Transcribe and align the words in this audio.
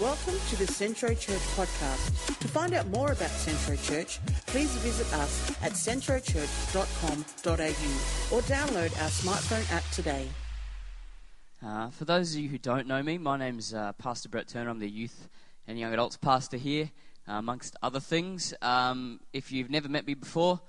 Welcome 0.00 0.34
to 0.50 0.56
the 0.56 0.66
Centro 0.66 1.14
Church 1.14 1.40
podcast. 1.56 2.38
To 2.40 2.48
find 2.48 2.74
out 2.74 2.86
more 2.88 3.12
about 3.12 3.30
Centro 3.30 3.76
Church, 3.76 4.20
please 4.44 4.70
visit 4.76 5.10
us 5.14 5.50
at 5.62 5.72
centrochurch.com.au 5.72 8.36
or 8.36 8.42
download 8.42 9.02
our 9.02 9.08
smartphone 9.08 9.72
app 9.72 9.82
today. 9.92 10.28
Uh, 11.64 11.88
for 11.88 12.04
those 12.04 12.34
of 12.34 12.40
you 12.42 12.50
who 12.50 12.58
don't 12.58 12.86
know 12.86 13.02
me, 13.02 13.16
my 13.16 13.38
name's 13.38 13.72
uh, 13.72 13.94
Pastor 13.94 14.28
Brett 14.28 14.48
Turner. 14.48 14.68
I'm 14.68 14.80
the 14.80 14.90
youth 14.90 15.30
and 15.66 15.78
young 15.78 15.94
adults 15.94 16.18
pastor 16.18 16.58
here, 16.58 16.90
uh, 17.26 17.32
amongst 17.32 17.74
other 17.82 17.98
things. 17.98 18.52
Um, 18.60 19.20
if 19.32 19.50
you've 19.50 19.70
never 19.70 19.88
met 19.88 20.06
me 20.06 20.12
before, 20.12 20.60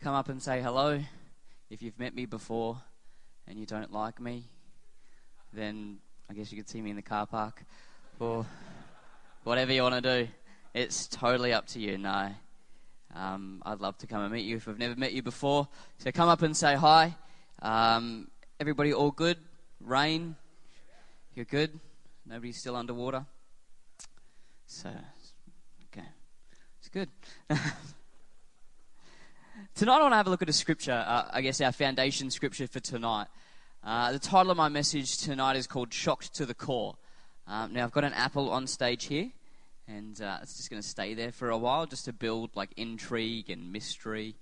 come 0.00 0.16
up 0.16 0.28
and 0.28 0.42
say 0.42 0.60
hello. 0.60 0.98
If 1.70 1.82
you've 1.82 2.00
met 2.00 2.16
me 2.16 2.26
before 2.26 2.82
and 3.46 3.60
you 3.60 3.66
don't 3.66 3.92
like 3.92 4.20
me, 4.20 4.42
then 5.52 5.98
I 6.28 6.34
guess 6.34 6.50
you 6.50 6.58
could 6.58 6.68
see 6.68 6.82
me 6.82 6.90
in 6.90 6.96
the 6.96 7.02
car 7.02 7.28
park 7.28 7.62
or 8.18 8.44
whatever 9.44 9.72
you 9.72 9.82
want 9.82 10.02
to 10.02 10.24
do. 10.24 10.28
It's 10.74 11.06
totally 11.08 11.52
up 11.52 11.66
to 11.68 11.80
you. 11.80 11.98
No. 11.98 12.30
Um, 13.14 13.62
I'd 13.64 13.80
love 13.80 13.98
to 13.98 14.06
come 14.06 14.22
and 14.22 14.32
meet 14.32 14.44
you 14.44 14.56
if 14.56 14.68
I've 14.68 14.78
never 14.78 14.96
met 14.96 15.12
you 15.12 15.22
before. 15.22 15.68
So 15.98 16.10
come 16.12 16.28
up 16.28 16.42
and 16.42 16.56
say 16.56 16.74
hi. 16.74 17.16
Um, 17.60 18.28
everybody 18.58 18.92
all 18.92 19.10
good? 19.10 19.38
Rain? 19.80 20.36
You're 21.34 21.44
good? 21.44 21.78
Nobody's 22.26 22.56
still 22.56 22.76
underwater? 22.76 23.26
So, 24.66 24.88
okay. 25.88 26.06
It's 26.78 26.88
good. 26.88 27.08
tonight 29.74 29.98
I 29.98 30.02
want 30.02 30.12
to 30.12 30.16
have 30.16 30.26
a 30.26 30.30
look 30.30 30.42
at 30.42 30.48
a 30.48 30.52
scripture, 30.54 31.04
uh, 31.06 31.24
I 31.30 31.42
guess 31.42 31.60
our 31.60 31.72
foundation 31.72 32.30
scripture 32.30 32.66
for 32.66 32.80
tonight. 32.80 33.26
Uh, 33.84 34.12
the 34.12 34.18
title 34.18 34.52
of 34.52 34.56
my 34.56 34.68
message 34.68 35.18
tonight 35.18 35.56
is 35.56 35.66
called 35.66 35.92
Shocked 35.92 36.34
to 36.36 36.46
the 36.46 36.54
Core. 36.54 36.94
Um, 37.46 37.72
now, 37.72 37.84
I've 37.84 37.92
got 37.92 38.04
an 38.04 38.12
apple 38.12 38.50
on 38.50 38.66
stage 38.66 39.06
here, 39.06 39.30
and 39.88 40.20
uh, 40.20 40.38
it's 40.42 40.56
just 40.56 40.70
going 40.70 40.80
to 40.80 40.86
stay 40.88 41.14
there 41.14 41.32
for 41.32 41.50
a 41.50 41.58
while 41.58 41.86
just 41.86 42.04
to 42.06 42.12
build 42.12 42.50
like 42.54 42.70
intrigue 42.76 43.50
and 43.50 43.72
mystery. 43.72 44.36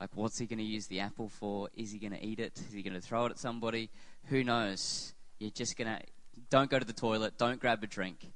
Like, 0.00 0.10
what's 0.14 0.38
he 0.38 0.46
going 0.46 0.58
to 0.58 0.64
use 0.64 0.86
the 0.88 1.00
apple 1.00 1.28
for? 1.28 1.68
Is 1.76 1.92
he 1.92 1.98
going 1.98 2.12
to 2.12 2.24
eat 2.24 2.40
it? 2.40 2.60
Is 2.68 2.72
he 2.72 2.82
going 2.82 2.94
to 2.94 3.00
throw 3.00 3.26
it 3.26 3.30
at 3.30 3.38
somebody? 3.38 3.88
Who 4.26 4.42
knows? 4.42 5.14
You're 5.38 5.50
just 5.50 5.76
going 5.76 5.96
to. 5.96 6.02
Don't 6.50 6.70
go 6.70 6.78
to 6.78 6.84
the 6.84 6.92
toilet. 6.92 7.38
Don't 7.38 7.60
grab 7.60 7.82
a 7.84 7.86
drink. 7.86 8.32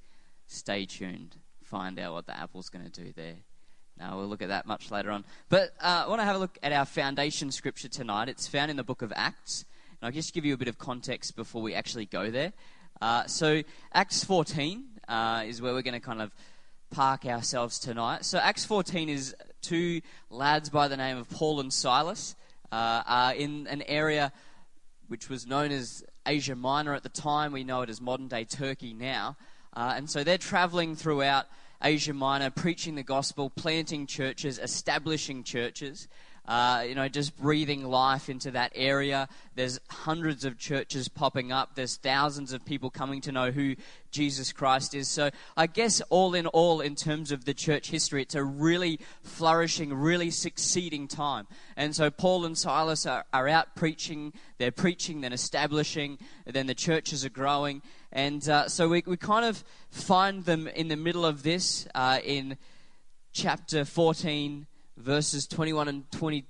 Stay 0.47 0.87
tuned. 0.87 1.37
Find 1.65 1.99
out 1.99 2.13
what 2.13 2.27
the 2.27 2.39
apple's 2.39 2.69
going 2.69 2.89
to 2.89 3.05
do 3.05 3.13
there. 3.17 3.37
Now, 3.99 4.19
we'll 4.19 4.29
look 4.29 4.43
at 4.43 4.49
that 4.49 4.67
much 4.67 4.91
later 4.91 5.11
on. 5.11 5.25
But 5.49 5.71
uh, 5.81 6.05
I 6.07 6.09
want 6.09 6.21
to 6.21 6.25
have 6.25 6.37
a 6.37 6.39
look 6.39 6.59
at 6.63 6.73
our 6.73 6.85
foundation 6.85 7.51
scripture 7.51 7.89
tonight. 7.89 8.29
It's 8.29 8.47
found 8.47 8.71
in 8.71 8.77
the 8.77 8.85
book 8.85 9.03
of 9.03 9.13
Acts. 9.17 9.65
And 10.01 10.07
I'll 10.07 10.13
just 10.13 10.35
give 10.35 10.45
you 10.45 10.55
a 10.55 10.59
bit 10.59 10.69
of 10.69 10.79
context 10.79 11.35
before 11.35 11.63
we 11.63 11.75
actually 11.75 12.07
go 12.07 12.31
there. 12.31 12.53
Uh, 13.01 13.27
so, 13.27 13.63
Acts 13.93 14.23
14 14.23 14.85
uh, 15.09 15.45
is 15.47 15.61
where 15.63 15.73
we're 15.73 15.83
going 15.83 15.95
to 15.95 16.01
kind 16.01 16.21
of 16.21 16.33
park 16.91 17.25
ourselves 17.25 17.79
tonight. 17.79 18.25
So, 18.25 18.39
Acts 18.39 18.65
14 18.65 19.09
is 19.09 19.35
two 19.63 20.01
lads 20.31 20.71
by 20.71 20.89
the 20.89 20.97
name 20.97 21.17
of 21.17 21.29
Paul 21.31 21.61
and 21.61 21.73
Silas 21.73 22.37
uh, 22.73 23.03
are 23.07 23.35
in 23.35 23.67
an 23.67 23.83
area 23.83 24.33
which 25.09 25.29
was 25.29 25.47
known 25.47 25.71
as 25.71 26.05
Asia 26.27 26.57
Minor 26.57 26.95
at 26.95 27.03
the 27.03 27.09
time. 27.09 27.53
We 27.53 27.65
know 27.65 27.83
it 27.83 27.91
as 27.91 28.01
modern 28.01 28.29
day 28.29 28.45
Turkey 28.45 28.93
now. 28.93 29.37
Uh, 29.73 29.95
and 29.97 30.09
so 30.09 30.25
they're 30.25 30.39
traveling 30.39 30.97
throughout 30.97 31.47
Asia 31.83 32.15
Minor, 32.15 32.51
preaching 32.51 32.95
the 32.95 33.03
gospel, 33.03 33.51
planting 33.51 34.07
churches, 34.07 34.59
establishing 34.59 35.45
churches 35.45 36.09
uh, 36.47 36.85
you 36.87 36.95
know, 36.95 37.09
just 37.09 37.37
breathing 37.37 37.85
life 37.85 38.29
into 38.29 38.53
that 38.53 38.73
area. 38.75 39.29
There's 39.55 39.81
hundreds 39.89 40.45
of 40.45 40.59
churches 40.59 41.09
popping 41.09 41.51
up. 41.51 41.75
There's 41.75 41.97
thousands 41.97 42.53
of 42.53 42.65
people 42.65 42.91
coming 42.91 43.21
to 43.23 43.33
know 43.33 43.51
who 43.51 43.75
Jesus 44.11 44.53
Christ 44.53 44.95
is. 44.95 45.09
So 45.09 45.31
I 45.57 45.67
guess 45.67 46.01
all 46.09 46.35
in 46.35 46.47
all, 46.47 46.81
in 46.81 46.95
terms 46.95 47.33
of 47.33 47.45
the 47.45 47.55
church 47.55 47.91
history, 47.91 48.23
it's 48.23 48.35
a 48.35 48.45
really 48.45 49.01
flourishing, 49.23 49.93
really 49.93 50.31
succeeding 50.31 51.09
time. 51.09 51.47
And 51.77 51.95
so 51.95 52.11
Paul 52.11 52.45
and 52.45 52.57
Silas 52.57 53.07
are, 53.07 53.25
are 53.33 53.49
out 53.49 53.75
preaching. 53.75 54.33
They're 54.59 54.71
preaching, 54.71 55.21
then 55.21 55.33
establishing, 55.33 56.19
then 56.47 56.67
the 56.67 56.75
churches 56.75 57.25
are 57.25 57.31
growing. 57.31 57.83
And 58.13 58.49
uh, 58.49 58.69
so 58.69 58.89
we, 58.89 59.03
we 59.05 59.17
kind 59.17 59.45
of 59.45 59.65
find 59.91 60.45
them 60.45 60.69
in 60.69 60.89
the 60.89 60.97
middle 60.97 61.27
of 61.27 61.43
this 61.43 61.87
uh, 61.95 62.21
in 62.25 62.57
chapter 63.33 63.85
14 63.85 64.67
verses 64.97 65.47
21 65.47 65.89
and 65.89 66.11
20, 66.11 66.45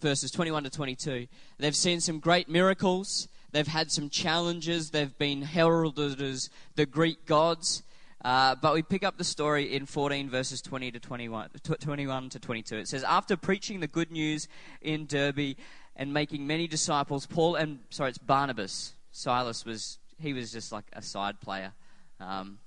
verses 0.00 0.30
21 0.30 0.64
to 0.64 0.70
22. 0.70 1.26
They've 1.58 1.76
seen 1.76 2.00
some 2.00 2.20
great 2.20 2.48
miracles. 2.48 3.28
They've 3.52 3.66
had 3.66 3.90
some 3.90 4.10
challenges. 4.10 4.90
They've 4.90 5.16
been 5.18 5.42
heralded 5.42 6.20
as 6.20 6.50
the 6.76 6.86
Greek 6.86 7.26
gods. 7.26 7.82
Uh, 8.24 8.56
but 8.60 8.74
we 8.74 8.82
pick 8.82 9.04
up 9.04 9.16
the 9.16 9.24
story 9.24 9.74
in 9.74 9.86
14 9.86 10.28
verses 10.28 10.60
20 10.60 10.90
to 10.92 11.00
21, 11.00 11.50
21 11.80 12.28
to 12.30 12.38
22. 12.40 12.76
It 12.76 12.88
says, 12.88 13.04
After 13.04 13.36
preaching 13.36 13.80
the 13.80 13.86
good 13.86 14.10
news 14.10 14.48
in 14.82 15.06
Derbe 15.06 15.54
and 15.94 16.12
making 16.12 16.46
many 16.46 16.66
disciples, 16.66 17.26
Paul 17.26 17.54
and, 17.54 17.78
sorry, 17.90 18.10
it's 18.10 18.18
Barnabas. 18.18 18.94
Silas 19.12 19.64
was, 19.64 19.98
he 20.20 20.32
was 20.32 20.52
just 20.52 20.72
like 20.72 20.84
a 20.92 21.02
side 21.02 21.40
player. 21.40 21.72
Um, 22.20 22.58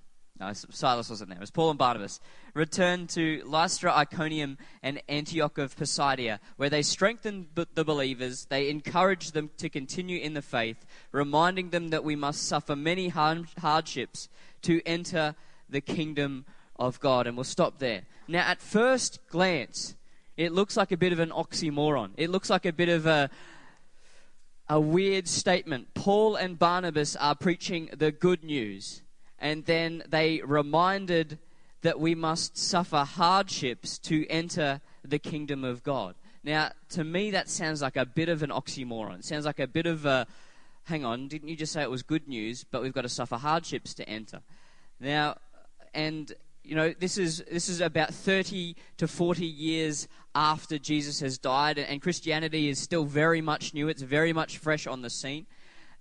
no, 0.42 0.54
Silas 0.54 1.08
wasn't 1.08 1.30
there. 1.30 1.38
It 1.38 1.42
was 1.42 1.52
Paul 1.52 1.70
and 1.70 1.78
Barnabas. 1.78 2.20
Returned 2.56 3.10
to 3.10 3.44
Lystra, 3.46 3.94
Iconium, 3.94 4.58
and 4.82 5.00
Antioch 5.08 5.60
of 5.60 5.78
Pisidia, 5.78 6.40
where 6.58 6.70
they 6.70 6.82
strengthened 6.82 7.50
the 7.54 7.86
believers. 7.86 8.48
They 8.50 8.70
encouraged 8.70 9.36
them 9.36 9.52
to 9.58 9.70
continue 9.70 10.20
in 10.20 10.34
the 10.34 10.42
faith, 10.42 10.84
reminding 11.12 11.70
them 11.70 11.90
that 11.90 12.04
we 12.04 12.16
must 12.16 12.48
suffer 12.48 12.76
many 12.76 13.10
hardships 13.10 14.30
to 14.64 14.82
enter 14.84 15.36
the 15.70 15.80
kingdom 15.80 16.46
of 16.76 17.00
God. 17.00 17.28
And 17.28 17.38
we'll 17.38 17.44
stop 17.44 17.78
there. 17.78 18.02
Now, 18.28 18.42
at 18.48 18.62
first 18.62 19.20
glance, 19.28 19.96
it 20.38 20.52
looks 20.52 20.76
like 20.76 20.92
a 20.92 20.98
bit 20.98 21.14
of 21.14 21.20
an 21.20 21.30
oxymoron. 21.30 22.14
It 22.18 22.32
looks 22.32 22.50
like 22.50 22.66
a 22.66 22.74
bit 22.74 22.90
of 22.90 23.06
a 23.06 23.30
a 24.70 24.80
weird 24.80 25.28
statement. 25.28 25.94
Paul 25.94 26.38
and 26.38 26.58
Barnabas 26.58 27.18
are 27.18 27.36
preaching 27.36 27.90
the 27.96 28.10
good 28.10 28.42
news 28.42 29.02
and 29.42 29.66
then 29.66 30.04
they 30.08 30.42
reminded 30.46 31.40
that 31.82 32.00
we 32.00 32.16
must 32.16 32.58
suffer 32.58 33.00
hardships 33.00 33.98
to 33.98 34.26
enter 34.30 34.80
the 35.04 35.20
kingdom 35.20 35.64
of 35.64 35.84
God. 35.84 36.16
Now, 36.44 36.72
to 36.90 37.04
me, 37.04 37.32
that 37.32 37.50
sounds 37.50 37.82
like 37.82 37.98
a 37.98 38.06
bit 38.06 38.30
of 38.30 38.44
an 38.44 38.52
oxymoron. 38.52 39.20
It 39.20 39.26
sounds 39.26 39.46
like 39.46 39.60
a 39.60 39.68
bit 39.68 39.88
of 39.88 40.06
a 40.06 40.28
hang 40.86 41.06
on, 41.06 41.28
didn't 41.28 41.48
you 41.48 41.56
just 41.56 41.74
say 41.74 41.82
it 41.82 41.92
was 41.92 42.04
good 42.04 42.28
news, 42.28 42.64
but 42.64 42.82
we've 42.82 42.94
got 42.94 43.02
to 43.02 43.10
suffer 43.10 43.36
hardships 43.36 43.94
to 43.96 44.08
enter? 44.10 44.42
Now, 45.00 45.38
and 45.94 46.32
you 46.64 46.76
know, 46.76 46.94
this 47.00 47.18
is 47.18 47.44
this 47.52 47.70
is 47.70 47.82
about 47.82 48.14
30 48.14 48.76
to 48.98 49.08
40 49.08 49.46
years 49.46 50.08
after 50.36 50.78
Jesus 50.78 51.20
has 51.20 51.38
died, 51.38 51.80
and 51.80 52.02
Christianity 52.02 52.70
is 52.70 52.80
still 52.80 53.06
very 53.06 53.42
much 53.42 53.74
new. 53.74 53.88
It's 53.88 54.04
very 54.04 54.34
much 54.34 54.60
fresh 54.60 54.86
on 54.86 55.02
the 55.02 55.10
scene. 55.10 55.48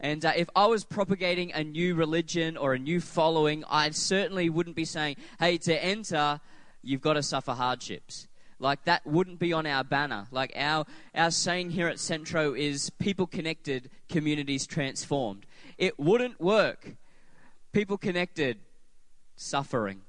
And 0.00 0.24
uh, 0.24 0.32
if 0.34 0.48
I 0.56 0.66
was 0.66 0.84
propagating 0.84 1.52
a 1.52 1.62
new 1.62 1.94
religion 1.94 2.56
or 2.56 2.72
a 2.72 2.78
new 2.78 3.00
following, 3.00 3.64
I 3.68 3.90
certainly 3.90 4.48
wouldn't 4.48 4.74
be 4.74 4.86
saying, 4.86 5.16
hey, 5.38 5.58
to 5.58 5.84
enter, 5.84 6.40
you've 6.82 7.02
got 7.02 7.14
to 7.14 7.22
suffer 7.22 7.52
hardships. 7.52 8.26
Like 8.58 8.84
that 8.84 9.06
wouldn't 9.06 9.38
be 9.38 9.52
on 9.52 9.66
our 9.66 9.84
banner. 9.84 10.26
Like 10.30 10.52
our, 10.56 10.86
our 11.14 11.30
saying 11.30 11.70
here 11.70 11.88
at 11.88 11.98
Centro 11.98 12.54
is 12.54 12.90
people 12.98 13.26
connected, 13.26 13.90
communities 14.08 14.66
transformed. 14.66 15.46
It 15.78 15.98
wouldn't 15.98 16.40
work. 16.40 16.96
People 17.72 17.96
connected, 17.98 18.58
suffering. 19.36 20.00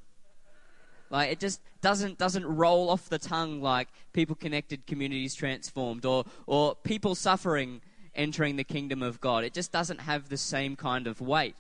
Like 1.10 1.32
it 1.32 1.40
just 1.40 1.62
doesn't 1.82 2.18
doesn't 2.18 2.46
roll 2.46 2.90
off 2.90 3.10
the 3.10 3.20
tongue 3.20 3.62
like 3.62 3.90
people 4.14 4.36
connected, 4.36 4.88
communities 4.88 5.36
transformed, 5.36 6.06
or 6.06 6.24
or 6.48 6.76
people 6.76 7.16
suffering, 7.16 7.82
entering 8.16 8.56
the 8.56 8.64
kingdom 8.64 9.02
of 9.02 9.22
God. 9.22 9.44
It 9.44 9.54
just 9.54 9.72
doesn't 9.72 10.02
have 10.02 10.30
the 10.30 10.38
same 10.38 10.76
kind 10.76 11.08
of 11.08 11.22
weight. 11.22 11.56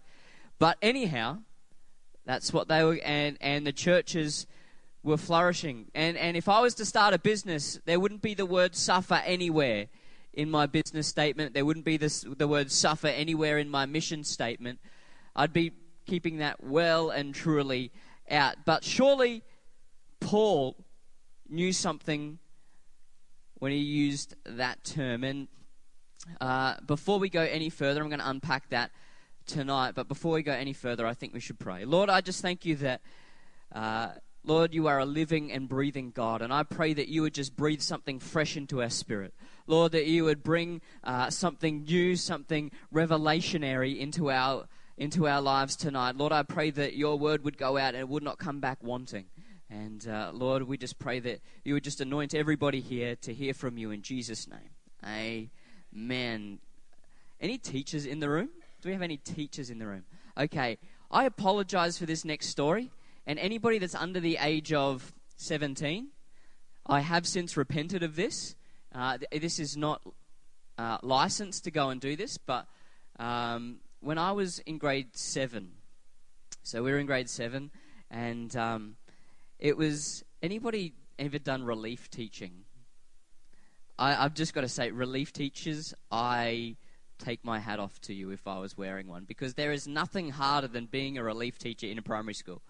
But 0.59 0.78
anyhow, 0.81 1.39
that's 2.25 2.53
what 2.53 2.67
they 2.67 2.84
were, 2.84 3.00
and, 3.03 3.38
and 3.41 3.66
the 3.66 3.72
churches 3.72 4.48
were 5.03 5.18
flourishing. 5.18 5.88
And, 5.95 6.18
and 6.18 6.38
if 6.38 6.48
I 6.48 6.62
was 6.62 6.75
to 6.75 6.86
start 6.86 7.13
a 7.13 7.19
business, 7.19 7.80
there 7.86 8.00
wouldn't 8.00 8.21
be 8.21 8.33
the 8.33 8.45
word 8.45 8.75
suffer 8.75 9.21
anywhere 9.25 9.88
in 10.33 10.50
my 10.50 10.65
business 10.65 11.07
statement. 11.07 11.53
There 11.53 11.65
wouldn't 11.65 11.86
be 11.86 11.98
this, 11.98 12.25
the 12.38 12.48
word 12.48 12.71
suffer 12.71 13.07
anywhere 13.07 13.57
in 13.57 13.69
my 13.69 13.86
mission 13.86 14.24
statement. 14.24 14.80
I'd 15.36 15.53
be 15.53 15.71
keeping 16.06 16.38
that 16.38 16.63
well 16.63 17.09
and 17.09 17.33
truly 17.33 17.92
out. 18.30 18.56
But 18.65 18.83
surely 18.83 19.44
Paul 20.19 20.75
knew 21.50 21.74
something 21.74 22.38
when 23.56 23.71
he 23.71 23.80
used 23.80 24.36
that 24.45 24.83
term. 24.83 25.24
And 25.24 25.48
uh, 26.39 26.75
before 26.85 27.19
we 27.19 27.29
go 27.29 27.41
any 27.41 27.69
further, 27.69 28.01
I'm 28.01 28.09
going 28.09 28.19
to 28.19 28.29
unpack 28.29 28.69
that 28.69 28.91
tonight. 29.45 29.94
But 29.95 30.07
before 30.07 30.33
we 30.33 30.44
go 30.44 30.53
any 30.53 30.73
further, 30.73 31.06
I 31.06 31.13
think 31.13 31.33
we 31.33 31.39
should 31.39 31.59
pray. 31.59 31.85
Lord, 31.85 32.09
I 32.09 32.21
just 32.21 32.41
thank 32.41 32.65
you 32.65 32.75
that, 32.77 33.01
uh, 33.73 34.09
Lord, 34.44 34.73
you 34.73 34.88
are 34.88 35.00
a 35.00 35.06
living 35.06 35.51
and 35.51 35.69
breathing 35.69 36.12
God. 36.12 36.41
And 36.41 36.53
I 36.53 36.63
pray 36.63 36.94
that 36.94 37.07
you 37.07 37.21
would 37.21 37.33
just 37.33 37.56
breathe 37.56 37.81
something 37.81 38.19
fresh 38.19 38.57
into 38.57 38.81
our 38.81 38.89
spirit. 38.89 39.33
Lord, 39.68 39.91
that 39.91 40.07
you 40.07 40.23
would 40.25 40.44
bring 40.44 40.81
uh, 41.03 41.29
something 41.29 41.83
new, 41.83 42.15
something 42.15 42.71
revelationary 42.94 44.00
into 44.00 44.31
our 44.31 44.67
into 44.97 45.27
our 45.27 45.41
lives 45.41 45.75
tonight. 45.75 46.15
Lord, 46.15 46.31
I 46.31 46.44
pray 46.44 46.69
that 46.69 46.95
your 46.95 47.17
word 47.17 47.44
would 47.44 47.57
go 47.57 47.75
out 47.75 47.95
and 47.95 47.97
it 47.97 48.09
would 48.09 48.21
not 48.21 48.38
come 48.38 48.59
back 48.59 48.83
wanting. 48.83 49.25
And 49.67 50.07
uh, 50.07 50.29
Lord, 50.31 50.63
we 50.63 50.77
just 50.77 51.00
pray 51.00 51.19
that 51.21 51.39
you 51.63 51.74
would 51.74 51.83
just 51.83 52.01
anoint 52.01 52.35
everybody 52.35 52.81
here 52.81 53.15
to 53.15 53.33
hear 53.33 53.56
from 53.56 53.79
you 53.79 53.89
in 53.89 54.03
Jesus' 54.03 54.47
name. 54.47 54.69
Amen. 55.03 55.50
Man, 55.93 56.59
any 57.39 57.57
teachers 57.57 58.05
in 58.05 58.19
the 58.19 58.29
room? 58.29 58.49
Do 58.81 58.89
we 58.89 58.93
have 58.93 59.01
any 59.01 59.17
teachers 59.17 59.69
in 59.69 59.79
the 59.79 59.88
room? 59.88 60.03
Okay, 60.38 60.77
I 61.09 61.25
apologize 61.25 61.97
for 61.97 62.05
this 62.05 62.25
next 62.25 62.47
story. 62.47 62.91
And 63.27 63.38
anybody 63.38 63.77
that's 63.77 63.95
under 63.95 64.19
the 64.19 64.38
age 64.41 64.73
of 64.73 65.13
17, 65.38 66.07
I 66.85 67.01
have 67.01 67.27
since 67.27 67.55
repented 67.55 68.03
of 68.03 68.15
this. 68.15 68.55
Uh, 68.93 69.17
this 69.31 69.59
is 69.59 69.77
not 69.77 70.01
uh, 70.77 70.97
licensed 71.01 71.63
to 71.65 71.71
go 71.71 71.89
and 71.89 72.01
do 72.01 72.15
this, 72.15 72.38
but 72.38 72.65
um, 73.19 73.77
when 73.99 74.17
I 74.17 74.31
was 74.31 74.59
in 74.59 74.77
grade 74.77 75.15
seven, 75.15 75.71
so 76.63 76.83
we 76.83 76.91
were 76.91 76.97
in 76.97 77.05
grade 77.05 77.29
seven, 77.29 77.71
and 78.09 78.55
um, 78.55 78.95
it 79.59 79.77
was 79.77 80.23
anybody 80.41 80.93
ever 81.19 81.38
done 81.38 81.63
relief 81.63 82.09
teaching? 82.09 82.65
I, 84.01 84.25
I've 84.25 84.33
just 84.33 84.56
got 84.56 84.62
to 84.62 84.68
say, 84.68 84.89
relief 84.89 85.31
teachers, 85.31 85.94
I 86.12 86.75
take 87.19 87.45
my 87.45 87.59
hat 87.59 87.80
off 87.80 88.01
to 88.01 88.15
you 88.15 88.31
if 88.31 88.48
I 88.48 88.57
was 88.57 88.75
wearing 88.75 89.07
one 89.07 89.25
because 89.25 89.53
there 89.53 89.71
is 89.71 89.88
nothing 89.88 90.31
harder 90.31 90.68
than 90.68 90.88
being 90.88 91.19
a 91.19 91.24
relief 91.24 91.59
teacher 91.59 91.86
in 91.86 92.00
a 92.00 92.01
primary 92.01 92.33
school. 92.33 92.63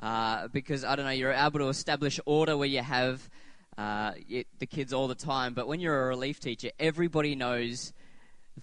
Uh, 0.00 0.48
because 0.48 0.82
I 0.82 0.96
don't 0.96 1.04
know, 1.04 1.10
you're 1.10 1.32
able 1.32 1.58
to 1.58 1.68
establish 1.68 2.18
order 2.24 2.56
where 2.56 2.68
you 2.68 2.80
have 2.80 3.28
uh, 3.76 4.12
it, 4.30 4.46
the 4.58 4.66
kids 4.66 4.94
all 4.94 5.08
the 5.08 5.14
time, 5.14 5.52
but 5.52 5.68
when 5.68 5.78
you're 5.78 6.04
a 6.04 6.08
relief 6.08 6.40
teacher, 6.40 6.70
everybody 6.78 7.34
knows 7.34 7.92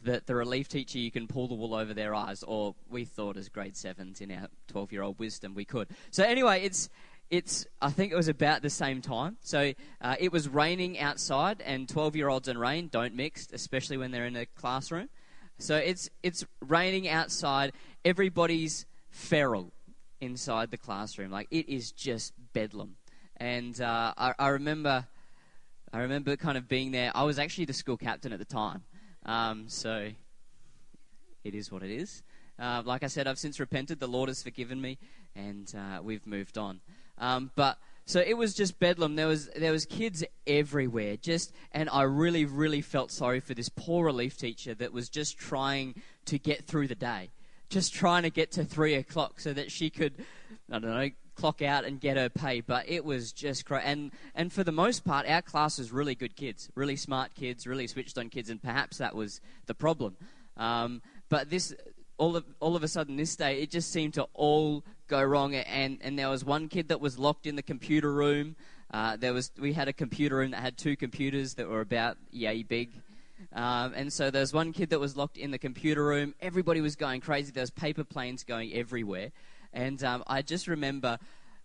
that 0.02 0.26
the 0.26 0.34
relief 0.34 0.68
teacher 0.68 0.98
you 0.98 1.12
can 1.12 1.28
pull 1.28 1.48
the 1.48 1.54
wool 1.54 1.76
over 1.76 1.94
their 1.94 2.16
eyes, 2.16 2.42
or 2.42 2.74
we 2.90 3.06
thought 3.06 3.38
as 3.38 3.50
grade 3.50 3.78
sevens 3.78 4.20
in 4.20 4.32
our 4.32 4.48
12 4.70 4.92
year 4.92 5.04
old 5.04 5.20
wisdom 5.20 5.54
we 5.54 5.66
could. 5.66 5.88
So 6.10 6.24
anyway, 6.24 6.64
it's 6.64 6.90
it's 7.30 7.66
I 7.82 7.90
think 7.90 8.12
it 8.12 8.16
was 8.16 8.28
about 8.28 8.62
the 8.62 8.70
same 8.70 9.02
time. 9.02 9.38
So 9.42 9.74
uh, 10.02 10.16
it 10.20 10.32
was 10.32 10.48
raining 10.48 11.00
outside, 11.00 11.62
and 11.62 11.88
12 11.90 12.16
year 12.16 12.30
olds 12.30 12.48
and 12.48 12.60
rain 12.60 12.90
don't 12.92 13.16
mix, 13.16 13.48
especially 13.52 13.98
when 13.98 14.12
they're 14.12 14.26
in 14.26 14.36
a 14.36 14.46
classroom. 14.46 15.10
So 15.58 15.76
it's 15.76 16.10
it's 16.22 16.46
raining 16.62 17.08
outside. 17.08 17.74
Everybody's 18.06 18.86
feral 19.10 19.72
inside 20.22 20.72
the 20.72 20.78
classroom. 20.78 21.32
Like 21.32 21.48
it 21.52 21.70
is 21.70 21.92
just 21.92 22.34
bedlam. 22.54 22.96
And 23.38 23.80
uh, 23.82 24.14
I, 24.18 24.34
I 24.40 24.48
remember 24.50 25.08
I 25.92 26.00
remember 26.00 26.36
kind 26.36 26.58
of 26.58 26.68
being 26.68 26.92
there. 26.92 27.12
I 27.14 27.24
was 27.24 27.38
actually 27.38 27.66
the 27.66 27.74
school 27.74 27.98
captain 27.98 28.34
at 28.34 28.40
the 28.40 28.46
time. 28.46 28.84
Um, 29.26 29.70
so 29.70 30.10
it 31.44 31.56
is 31.56 31.72
what 31.72 31.84
it 31.84 31.92
is. 31.92 32.24
Uh, 32.58 32.82
like 32.86 33.04
I 33.04 33.08
said, 33.08 33.28
I've 33.28 33.40
since 33.40 33.60
repented. 33.60 34.00
The 34.00 34.08
Lord 34.08 34.30
has 34.30 34.42
forgiven 34.42 34.80
me, 34.80 34.98
and 35.36 35.74
uh, 35.76 36.02
we've 36.02 36.26
moved 36.26 36.58
on. 36.58 36.82
Um, 37.18 37.52
but 37.56 37.78
so 38.06 38.20
it 38.20 38.38
was 38.38 38.54
just 38.54 38.80
bedlam. 38.80 39.16
There 39.16 39.28
was 39.28 39.50
there 39.56 39.72
was 39.72 39.86
kids 39.86 40.24
everywhere. 40.46 41.18
Just 41.18 41.54
and 41.72 41.90
I 41.90 42.04
really 42.04 42.46
really 42.46 42.82
felt 42.82 43.12
sorry 43.12 43.40
for 43.40 43.54
this 43.54 43.70
poor 43.70 44.06
relief 44.06 44.38
teacher 44.38 44.74
that 44.76 44.92
was 44.92 45.10
just 45.10 45.38
trying 45.38 46.02
to 46.26 46.38
get 46.38 46.66
through 46.66 46.88
the 46.88 46.96
day, 46.96 47.30
just 47.70 47.94
trying 47.94 48.24
to 48.24 48.30
get 48.30 48.52
to 48.54 48.66
three 48.66 48.96
o'clock 48.96 49.40
so 49.40 49.54
that 49.54 49.72
she 49.72 49.90
could, 49.90 50.14
I 50.70 50.80
don't 50.80 50.92
know, 50.92 51.10
clock 51.36 51.62
out 51.62 51.86
and 51.86 52.00
get 52.00 52.18
her 52.18 52.30
pay. 52.30 52.60
But 52.60 52.90
it 52.90 53.06
was 53.06 53.32
just 53.32 53.66
crazy. 53.66 53.86
And 53.86 54.12
and 54.36 54.52
for 54.52 54.66
the 54.66 54.74
most 54.74 55.06
part, 55.06 55.26
our 55.28 55.42
class 55.42 55.78
was 55.78 55.92
really 55.94 56.16
good 56.16 56.36
kids, 56.36 56.70
really 56.76 56.98
smart 56.98 57.34
kids, 57.36 57.66
really 57.66 57.88
switched 57.88 58.18
on 58.18 58.30
kids, 58.30 58.50
and 58.50 58.62
perhaps 58.62 58.98
that 58.98 59.16
was 59.16 59.40
the 59.68 59.74
problem. 59.74 60.18
Um, 60.58 61.02
but 61.30 61.50
this 61.50 61.74
all 62.24 62.38
of 62.38 62.46
all 62.62 62.78
of 62.78 62.84
a 62.84 62.88
sudden 62.88 63.18
this 63.18 63.36
day 63.36 63.62
it 63.62 63.70
just 63.70 63.92
seemed 63.92 64.14
to 64.14 64.26
all 64.34 64.82
go 65.08 65.22
wrong. 65.22 65.54
And 65.56 66.00
and 66.02 66.18
there 66.18 66.30
was 66.30 66.46
one 66.46 66.70
kid 66.70 66.88
that 66.88 67.02
was 67.02 67.20
locked 67.20 67.46
in 67.46 67.58
the 67.58 67.62
computer 67.62 68.14
room. 68.14 68.56
Uh, 68.92 69.18
there 69.18 69.34
was 69.34 69.52
we 69.60 69.74
had 69.74 69.90
a 69.90 69.94
computer 69.94 70.38
room 70.38 70.52
that 70.52 70.62
had 70.62 70.78
two 70.78 70.96
computers 70.96 71.56
that 71.56 71.68
were 71.68 71.82
about 71.82 72.18
yay 72.32 72.64
big. 72.64 72.92
Um, 73.52 73.94
and 73.94 74.12
so 74.12 74.32
there 74.32 74.40
was 74.40 74.54
one 74.54 74.72
kid 74.72 74.90
that 74.92 75.00
was 75.00 75.18
locked 75.18 75.38
in 75.38 75.52
the 75.52 75.58
computer 75.58 76.06
room. 76.06 76.34
Everybody 76.40 76.80
was 76.80 76.96
going 76.96 77.20
crazy. 77.20 77.52
There 77.52 77.62
was 77.62 77.72
paper 77.72 78.06
planes 78.06 78.46
going 78.46 78.74
everywhere. 78.74 79.32
And 79.74 80.02
um, 80.04 80.24
I 80.26 80.42
just 80.42 80.68
remember 80.68 81.20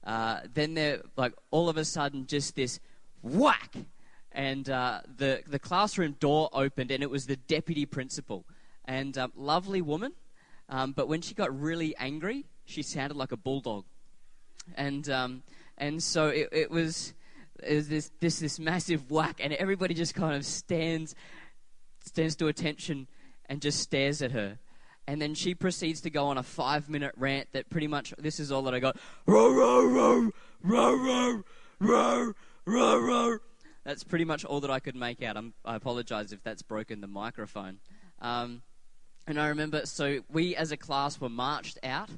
uh, 0.04 0.40
then 0.52 0.74
there 0.74 1.02
like 1.16 1.34
all 1.52 1.68
of 1.68 1.76
a 1.76 1.84
sudden 1.84 2.26
just 2.26 2.56
this 2.56 2.80
whack! 3.22 3.76
And 4.32 4.68
uh, 4.68 5.02
the 5.16 5.42
the 5.46 5.60
classroom 5.60 6.16
door 6.18 6.48
opened 6.52 6.90
and 6.90 7.00
it 7.00 7.10
was 7.10 7.26
the 7.26 7.36
deputy 7.36 7.86
principal. 7.86 8.44
And 8.86 9.16
um, 9.16 9.32
lovely 9.36 9.82
woman 9.82 10.14
um, 10.68 10.92
but 10.92 11.08
when 11.08 11.20
she 11.20 11.34
got 11.34 11.58
really 11.58 11.96
angry, 11.96 12.44
she 12.64 12.82
sounded 12.82 13.16
like 13.16 13.32
a 13.32 13.36
bulldog. 13.36 13.84
And, 14.76 15.08
um, 15.08 15.42
and 15.78 16.02
so 16.02 16.28
it, 16.28 16.48
it, 16.52 16.70
was, 16.70 17.14
it 17.62 17.74
was 17.74 17.88
this, 17.88 18.10
this, 18.20 18.38
this 18.40 18.58
massive 18.58 19.10
whack, 19.10 19.40
and 19.42 19.52
everybody 19.54 19.94
just 19.94 20.14
kind 20.14 20.36
of 20.36 20.44
stands, 20.44 21.14
stands 22.04 22.36
to 22.36 22.48
attention 22.48 23.06
and 23.46 23.62
just 23.62 23.80
stares 23.80 24.20
at 24.20 24.32
her. 24.32 24.58
And 25.06 25.22
then 25.22 25.34
she 25.34 25.54
proceeds 25.54 26.02
to 26.02 26.10
go 26.10 26.26
on 26.26 26.36
a 26.36 26.42
five 26.42 26.90
minute 26.90 27.14
rant 27.16 27.48
that 27.52 27.70
pretty 27.70 27.86
much, 27.86 28.12
this 28.18 28.38
is 28.38 28.52
all 28.52 28.62
that 28.62 28.74
I 28.74 28.78
got. 28.78 28.98
Row, 29.26 29.50
row, 29.50 29.86
row, 29.86 30.30
row, 30.62 30.94
row, 30.94 31.42
row, 31.80 32.32
row, 32.66 32.98
row. 32.98 33.38
That's 33.84 34.04
pretty 34.04 34.26
much 34.26 34.44
all 34.44 34.60
that 34.60 34.70
I 34.70 34.80
could 34.80 34.96
make 34.96 35.22
out. 35.22 35.38
I'm, 35.38 35.54
i 35.64 35.74
apologize 35.74 36.32
if 36.32 36.42
that's 36.42 36.60
broken 36.60 37.00
the 37.00 37.06
microphone. 37.06 37.78
Um, 38.20 38.60
and 39.28 39.38
I 39.38 39.48
remember, 39.48 39.84
so 39.84 40.20
we 40.30 40.56
as 40.56 40.72
a 40.72 40.76
class 40.78 41.20
were 41.20 41.28
marched 41.28 41.78
out 41.84 42.08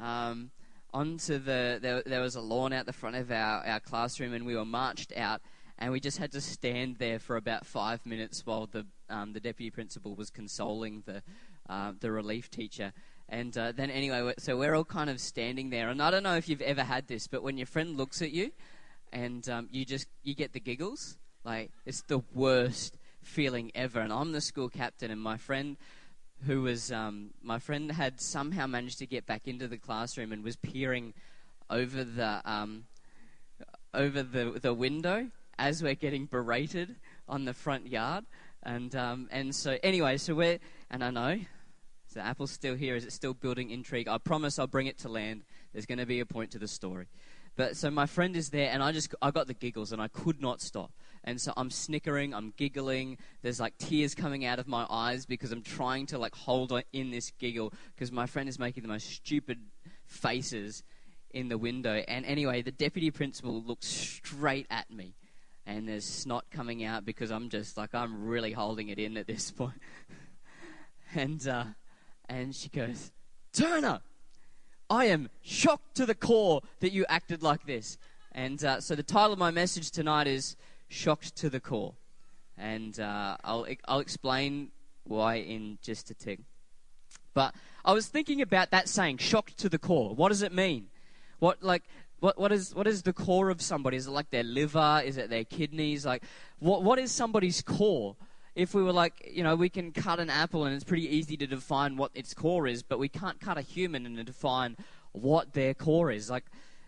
um, 0.00 0.52
onto 0.94 1.38
the, 1.38 1.80
there, 1.82 2.02
there, 2.06 2.20
was 2.20 2.36
a 2.36 2.40
lawn 2.40 2.72
out 2.72 2.86
the 2.86 2.92
front 2.92 3.16
of 3.16 3.32
our, 3.32 3.66
our 3.66 3.80
classroom, 3.80 4.32
and 4.32 4.46
we 4.46 4.54
were 4.54 4.64
marched 4.64 5.12
out, 5.16 5.40
and 5.80 5.90
we 5.90 5.98
just 5.98 6.18
had 6.18 6.30
to 6.32 6.40
stand 6.40 6.98
there 6.98 7.18
for 7.18 7.36
about 7.36 7.66
five 7.66 8.06
minutes 8.06 8.46
while 8.46 8.68
the, 8.68 8.86
um, 9.10 9.32
the 9.32 9.40
deputy 9.40 9.70
principal 9.70 10.14
was 10.14 10.30
consoling 10.30 11.02
the, 11.04 11.20
uh, 11.68 11.92
the 11.98 12.12
relief 12.12 12.48
teacher. 12.48 12.92
And 13.28 13.58
uh, 13.58 13.72
then, 13.72 13.90
anyway, 13.90 14.32
so 14.38 14.56
we're 14.56 14.76
all 14.76 14.84
kind 14.84 15.10
of 15.10 15.18
standing 15.20 15.70
there, 15.70 15.88
and 15.88 16.00
I 16.00 16.12
don't 16.12 16.22
know 16.22 16.36
if 16.36 16.48
you've 16.48 16.62
ever 16.62 16.84
had 16.84 17.08
this, 17.08 17.26
but 17.26 17.42
when 17.42 17.58
your 17.58 17.66
friend 17.66 17.96
looks 17.96 18.22
at 18.22 18.30
you, 18.30 18.52
and 19.12 19.46
um, 19.48 19.68
you 19.72 19.84
just 19.84 20.06
you 20.22 20.34
get 20.34 20.52
the 20.52 20.60
giggles, 20.60 21.18
like 21.44 21.70
it's 21.84 22.02
the 22.02 22.22
worst 22.32 22.98
feeling 23.20 23.72
ever. 23.74 24.00
And 24.00 24.12
I'm 24.12 24.32
the 24.32 24.40
school 24.40 24.68
captain, 24.68 25.10
and 25.10 25.20
my 25.20 25.36
friend 25.36 25.76
who 26.46 26.62
was 26.62 26.90
um, 26.90 27.30
my 27.42 27.58
friend 27.58 27.90
had 27.92 28.20
somehow 28.20 28.66
managed 28.66 28.98
to 28.98 29.06
get 29.06 29.26
back 29.26 29.46
into 29.46 29.68
the 29.68 29.76
classroom 29.76 30.32
and 30.32 30.42
was 30.42 30.56
peering 30.56 31.14
over 31.70 32.04
the 32.04 32.42
um, 32.44 32.84
over 33.94 34.22
the 34.22 34.58
the 34.60 34.74
window 34.74 35.28
as 35.58 35.82
we're 35.82 35.94
getting 35.94 36.26
berated 36.26 36.96
on 37.28 37.44
the 37.44 37.54
front 37.54 37.86
yard, 37.86 38.24
and 38.62 38.94
um, 38.96 39.28
and 39.30 39.54
so 39.54 39.78
anyway, 39.82 40.16
so 40.16 40.34
we're 40.34 40.58
and 40.90 41.04
I 41.04 41.10
know. 41.10 41.40
So 42.08 42.20
Apple's 42.20 42.50
still 42.50 42.74
here. 42.74 42.94
Is 42.94 43.04
it 43.04 43.12
still 43.12 43.32
building 43.32 43.70
intrigue? 43.70 44.06
I 44.06 44.18
promise 44.18 44.58
I'll 44.58 44.66
bring 44.66 44.86
it 44.86 44.98
to 44.98 45.08
land. 45.08 45.44
There's 45.72 45.86
going 45.86 45.98
to 45.98 46.04
be 46.04 46.20
a 46.20 46.26
point 46.26 46.50
to 46.50 46.58
the 46.58 46.68
story. 46.68 47.06
But 47.56 47.76
so 47.76 47.90
my 47.90 48.06
friend 48.06 48.34
is 48.34 48.50
there, 48.50 48.70
and 48.70 48.82
I 48.82 48.92
just 48.92 49.14
I 49.20 49.30
got 49.30 49.46
the 49.46 49.54
giggles, 49.54 49.92
and 49.92 50.00
I 50.00 50.08
could 50.08 50.40
not 50.40 50.60
stop. 50.60 50.92
And 51.24 51.40
so 51.40 51.52
I'm 51.56 51.70
snickering, 51.70 52.34
I'm 52.34 52.52
giggling. 52.56 53.18
There's 53.42 53.60
like 53.60 53.76
tears 53.78 54.14
coming 54.14 54.44
out 54.44 54.58
of 54.58 54.66
my 54.66 54.86
eyes 54.88 55.26
because 55.26 55.52
I'm 55.52 55.62
trying 55.62 56.06
to 56.06 56.18
like 56.18 56.34
hold 56.34 56.72
in 56.92 57.10
this 57.10 57.30
giggle 57.38 57.72
because 57.94 58.10
my 58.10 58.26
friend 58.26 58.48
is 58.48 58.58
making 58.58 58.82
the 58.82 58.88
most 58.88 59.08
stupid 59.08 59.60
faces 60.06 60.82
in 61.30 61.48
the 61.48 61.58
window. 61.58 62.02
And 62.08 62.24
anyway, 62.24 62.62
the 62.62 62.72
deputy 62.72 63.10
principal 63.10 63.62
looks 63.62 63.86
straight 63.86 64.66
at 64.70 64.90
me, 64.90 65.14
and 65.66 65.88
there's 65.88 66.04
snot 66.06 66.46
coming 66.50 66.84
out 66.84 67.04
because 67.04 67.30
I'm 67.30 67.50
just 67.50 67.76
like 67.76 67.94
I'm 67.94 68.24
really 68.26 68.52
holding 68.52 68.88
it 68.88 68.98
in 68.98 69.16
at 69.16 69.26
this 69.26 69.50
point. 69.50 69.80
and 71.14 71.46
uh, 71.46 71.64
and 72.28 72.54
she 72.54 72.68
goes, 72.68 73.12
Turner, 73.52 74.00
I 74.90 75.06
am 75.06 75.28
shocked 75.42 75.94
to 75.96 76.06
the 76.06 76.14
core 76.14 76.60
that 76.80 76.92
you 76.92 77.04
acted 77.08 77.42
like 77.42 77.66
this. 77.66 77.98
And 78.32 78.62
uh, 78.64 78.80
so 78.80 78.94
the 78.94 79.02
title 79.02 79.32
of 79.32 79.38
my 79.38 79.50
message 79.50 79.90
tonight 79.90 80.26
is 80.26 80.56
shocked 80.88 81.36
to 81.36 81.50
the 81.50 81.60
core. 81.60 81.94
And 82.56 82.98
uh, 83.00 83.36
I'll, 83.44 83.66
I'll 83.86 84.00
explain 84.00 84.70
why 85.04 85.36
in 85.36 85.78
just 85.82 86.10
a 86.10 86.14
tick. 86.14 86.40
But 87.34 87.54
I 87.84 87.92
was 87.92 88.06
thinking 88.06 88.42
about 88.42 88.70
that 88.70 88.88
saying, 88.88 89.18
shocked 89.18 89.58
to 89.58 89.68
the 89.68 89.78
core. 89.78 90.14
What 90.14 90.28
does 90.28 90.42
it 90.42 90.52
mean? 90.52 90.88
What, 91.38 91.62
like, 91.62 91.82
what, 92.20 92.38
what, 92.38 92.52
is, 92.52 92.74
what 92.74 92.86
is 92.86 93.02
the 93.02 93.12
core 93.12 93.50
of 93.50 93.60
somebody? 93.60 93.96
Is 93.96 94.06
it 94.06 94.12
like 94.12 94.30
their 94.30 94.44
liver? 94.44 95.02
Is 95.04 95.16
it 95.16 95.28
their 95.28 95.44
kidneys? 95.44 96.06
Like, 96.06 96.22
what, 96.58 96.82
what 96.82 96.98
is 96.98 97.10
somebody's 97.10 97.62
core? 97.62 98.16
If 98.54 98.74
we 98.74 98.82
were 98.82 98.92
like, 98.92 99.30
you 99.32 99.42
know, 99.42 99.56
we 99.56 99.68
can 99.68 99.92
cut 99.92 100.20
an 100.20 100.28
apple 100.28 100.64
and 100.64 100.74
it's 100.74 100.84
pretty 100.84 101.08
easy 101.08 101.36
to 101.38 101.46
define 101.46 101.96
what 101.96 102.10
its 102.14 102.34
core 102.34 102.66
is, 102.66 102.82
but 102.82 102.98
we 102.98 103.08
can't 103.08 103.40
cut 103.40 103.56
a 103.56 103.62
human 103.62 104.04
and 104.04 104.24
define 104.26 104.76
what 105.12 105.54
their 105.54 105.72
core 105.72 106.10
is. 106.10 106.28
Like, 106.28 106.44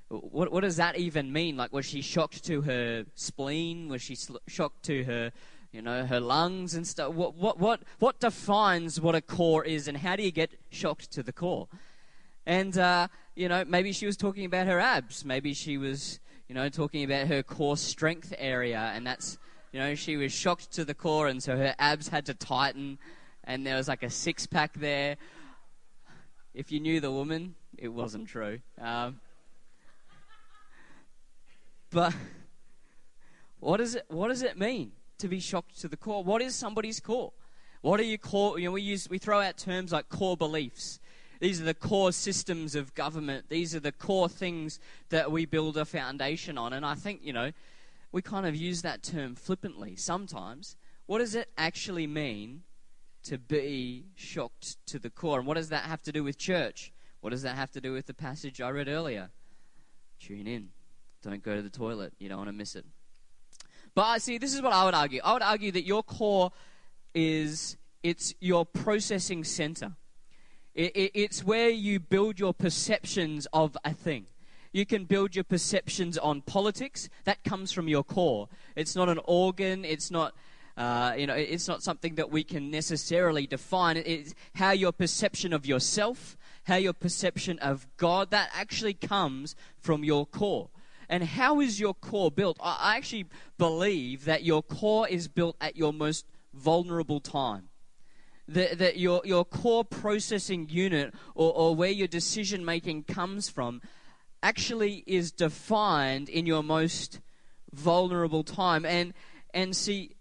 what, 0.09 0.53
what 0.53 0.61
does 0.61 0.77
that 0.77 0.99
even 0.99 1.33
mean? 1.33 1.57
Like, 1.57 1.73
was 1.73 1.87
she 1.87 2.03
shocked 2.03 2.45
to 2.45 2.61
her 2.63 3.07
spleen? 3.15 3.89
Was 3.89 4.03
she 4.03 4.15
sl- 4.15 4.37
shocked 4.47 4.85
to 4.85 5.05
her, 5.05 5.33
you 5.73 5.81
know, 5.81 6.05
her 6.05 6.21
lungs 6.21 6.75
and 6.75 6.87
stuff. 6.87 7.15
What, 7.15 7.35
what, 7.35 7.59
what, 7.59 7.81
what 7.99 8.21
defines 8.21 9.01
what 9.01 9.15
a 9.15 9.23
core 9.23 9.65
is, 9.65 9.89
and 9.89 9.97
how 9.97 10.17
do 10.17 10.23
you 10.23 10.31
get 10.31 10.53
shocked 10.71 11.11
to 11.13 11.23
the 11.23 11.33
core? 11.33 11.69
And, 12.47 12.77
uh, 12.77 13.09
you 13.35 13.49
know, 13.49 13.65
maybe 13.65 13.93
she 13.93 14.05
was 14.05 14.17
talking 14.17 14.45
about 14.45 14.67
her 14.67 14.79
abs. 14.79 15.25
Maybe 15.25 15.55
she 15.55 15.79
was, 15.79 16.21
you 16.47 16.55
know, 16.55 16.69
talking 16.69 17.03
about 17.03 17.27
her 17.29 17.43
core 17.43 17.79
strength 17.79 18.35
area, 18.39 18.93
and 18.95 19.07
that's, 19.07 19.39
you 19.75 19.81
know, 19.81 19.97
she 19.97 20.17
was 20.17 20.33
shocked 20.33 20.71
to 20.75 20.85
the 20.85 20.95
core, 20.95 21.27
and 21.27 21.43
so 21.43 21.57
her 21.57 21.75
abs 21.81 22.07
had 22.07 22.27
to 22.27 22.35
tighten, 22.35 22.97
and 23.43 23.67
there 23.67 23.75
was 23.75 23.89
like 23.89 24.05
a 24.05 24.09
six 24.09 24.47
pack 24.47 24.73
there. 24.75 25.17
If 26.55 26.71
you 26.71 26.79
knew 26.79 27.01
the 27.01 27.11
woman, 27.11 27.57
it 27.77 27.89
wasn't 27.89 28.29
true. 28.29 28.61
Um, 28.81 29.19
but 31.91 32.15
what 33.59 33.79
does 33.79 33.97
it 33.97 34.05
what 34.07 34.29
does 34.29 34.43
it 34.43 34.57
mean 34.57 34.93
to 35.19 35.27
be 35.27 35.41
shocked 35.41 35.81
to 35.81 35.89
the 35.89 35.97
core? 35.97 36.23
What 36.23 36.41
is 36.41 36.55
somebody's 36.55 37.01
core? 37.01 37.33
What 37.81 37.99
are 37.99 38.05
your 38.05 38.19
core? 38.19 38.61
You 38.61 38.67
know, 38.67 38.73
we 38.73 38.83
use 38.83 39.11
we 39.11 39.19
throw 39.19 39.41
out 39.41 39.59
terms 39.59 39.91
like 39.91 40.09
core 40.09 40.37
beliefs. 40.37 41.01
These 41.41 41.61
are 41.61 41.65
the 41.65 41.75
core 41.75 42.13
systems 42.13 42.77
of 42.77 42.95
government. 42.95 43.47
These 43.49 43.75
are 43.75 43.81
the 43.81 43.91
core 43.91 44.29
things 44.29 44.79
that 45.09 45.33
we 45.33 45.47
build 45.47 45.77
a 45.77 45.85
foundation 45.85 46.59
on. 46.59 46.73
And 46.73 46.87
I 46.87 46.95
think 46.95 47.23
you 47.25 47.33
know, 47.33 47.51
we 48.15 48.23
kind 48.23 48.47
of 48.47 48.55
use 48.55 48.83
that 48.83 49.03
term 49.03 49.35
flippantly 49.35 49.97
sometimes. 49.97 50.77
What 51.07 51.19
does 51.19 51.35
it 51.35 51.49
actually 51.59 52.07
mean 52.07 52.63
to 53.25 53.39
be 53.39 54.05
shocked 54.15 54.77
to 54.87 55.01
the 55.01 55.11
core? 55.11 55.41
And 55.41 55.49
what 55.49 55.57
does 55.57 55.71
that 55.71 55.83
have 55.83 56.01
to 56.03 56.13
do 56.13 56.23
with 56.23 56.39
church? 56.39 56.93
What 57.23 57.31
does 57.31 57.43
that 57.43 57.57
have 57.57 57.73
to 57.73 57.81
do 57.81 57.93
with 57.93 58.07
the 58.07 58.15
passage 58.15 58.61
I 58.61 58.71
read 58.71 58.87
earlier? 58.87 59.31
Tune 60.21 60.47
in. 60.47 60.69
Don't 61.23 61.43
go 61.43 61.57
to 61.57 61.63
the 61.63 61.69
toilet. 61.69 62.13
You 62.21 62.29
don't 62.29 62.39
want 62.39 62.49
to 62.51 62.53
miss 62.53 62.77
it. 62.77 62.85
But 63.97 64.03
I 64.03 64.19
see, 64.19 64.39
this 64.39 64.55
is 64.55 64.63
what 64.63 64.73
I 64.73 64.85
would 64.85 64.95
argue. 64.95 65.21
I 65.25 65.33
would 65.33 65.43
argue 65.43 65.73
that 65.73 65.85
your 65.85 66.05
core 66.05 66.53
is 67.17 67.77
it's 68.05 68.33
your 68.39 68.65
processing 68.65 69.43
center. 69.43 69.97
It, 70.73 70.95
it, 70.95 71.11
it's 71.15 71.43
where 71.43 71.71
you 71.71 71.99
build 71.99 72.39
your 72.39 72.55
perceptions 72.55 73.49
of 73.53 73.77
a 73.85 73.93
thing. 73.93 74.27
You 74.75 74.85
can 74.85 75.05
build 75.05 75.37
your 75.37 75.45
perceptions 75.45 76.19
on 76.19 76.41
politics. 76.41 77.09
That 77.23 77.45
comes 77.45 77.71
from 77.71 77.87
your 77.87 78.03
core. 78.03 78.49
It's 78.75 78.97
not 78.97 79.09
an 79.09 79.21
organ. 79.25 79.85
It's 79.85 80.11
not, 80.11 80.35
uh, 80.77 81.15
you 81.17 81.29
know, 81.29 81.35
it's 81.35 81.69
not 81.69 81.85
something 81.85 82.17
that 82.17 82.33
we 82.33 82.43
can 82.43 82.73
necessarily 82.73 83.47
define. 83.47 83.97
It's 83.99 84.35
how 84.57 84.73
your 84.73 84.91
perception 84.91 85.53
of 85.53 85.65
yourself, 85.65 86.37
how 86.65 86.75
your 86.75 86.93
perception 86.93 87.61
of 87.61 87.87
God, 87.99 88.33
that 88.33 88.51
actually 88.53 88.95
comes 88.95 89.55
from 89.79 90.03
your 90.03 90.27
core. 90.27 90.71
And 91.09 91.23
how 91.23 91.61
is 91.61 91.79
your 91.79 91.95
core 91.95 92.33
built? 92.33 92.57
I 92.61 92.97
actually 92.97 93.27
believe 93.57 94.25
that 94.25 94.43
your 94.43 94.61
core 94.61 95.07
is 95.07 95.29
built 95.29 95.55
at 95.61 95.77
your 95.77 95.93
most 95.93 96.27
vulnerable 96.53 97.21
time. 97.21 97.69
That, 98.49 98.79
that 98.79 98.99
your, 98.99 99.23
your 99.25 99.45
core 99.45 99.85
processing 99.85 100.67
unit 100.69 101.15
or, 101.37 101.55
or 101.55 101.77
where 101.77 101.93
your 101.93 102.09
decision 102.09 102.65
making 102.65 103.05
comes 103.05 103.49
from 103.49 103.81
actually 104.45 105.03
is 105.07 105.33
defined 105.33 106.29
in 106.29 106.45
your 106.45 106.63
most 106.63 107.21
vulnerable 107.73 108.45
time. 108.45 108.85
And, 108.85 109.15
and 109.55 109.75
see, 109.75 110.15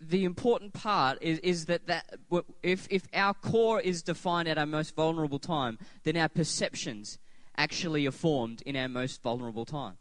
the 0.00 0.24
important 0.24 0.72
part 0.72 1.18
is, 1.22 1.38
is 1.38 1.66
that, 1.66 1.86
that 1.86 2.18
if, 2.62 2.88
if 2.90 3.06
our 3.14 3.32
core 3.32 3.80
is 3.80 4.02
defined 4.02 4.48
at 4.48 4.58
our 4.58 4.66
most 4.66 4.96
vulnerable 4.96 5.38
time, 5.38 5.78
then 6.02 6.16
our 6.16 6.28
perceptions 6.28 7.18
actually 7.56 8.04
are 8.06 8.12
formed 8.12 8.62
in 8.62 8.74
our 8.74 8.88
most 8.88 9.22
vulnerable 9.22 9.64
time. 9.64 9.96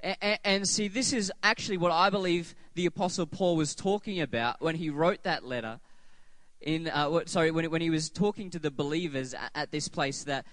And, 0.00 0.38
and, 0.44 0.68
see, 0.68 0.88
this 0.88 1.12
is 1.12 1.32
actually 1.42 1.78
what 1.78 1.90
I 1.90 2.10
believe 2.10 2.54
the 2.74 2.86
Apostle 2.86 3.26
Paul 3.26 3.56
was 3.56 3.74
talking 3.74 4.20
about 4.20 4.60
when 4.60 4.76
he 4.76 4.90
wrote 4.90 5.24
that 5.24 5.44
letter. 5.44 5.80
In 6.60 6.88
uh, 6.88 7.20
sorry, 7.26 7.50
when 7.50 7.70
when 7.70 7.80
he 7.80 7.90
was 7.90 8.10
talking 8.10 8.50
to 8.50 8.58
the 8.58 8.70
believers 8.70 9.32
at, 9.34 9.50
at 9.54 9.70
this 9.70 9.88
place, 9.88 10.24
that 10.24 10.44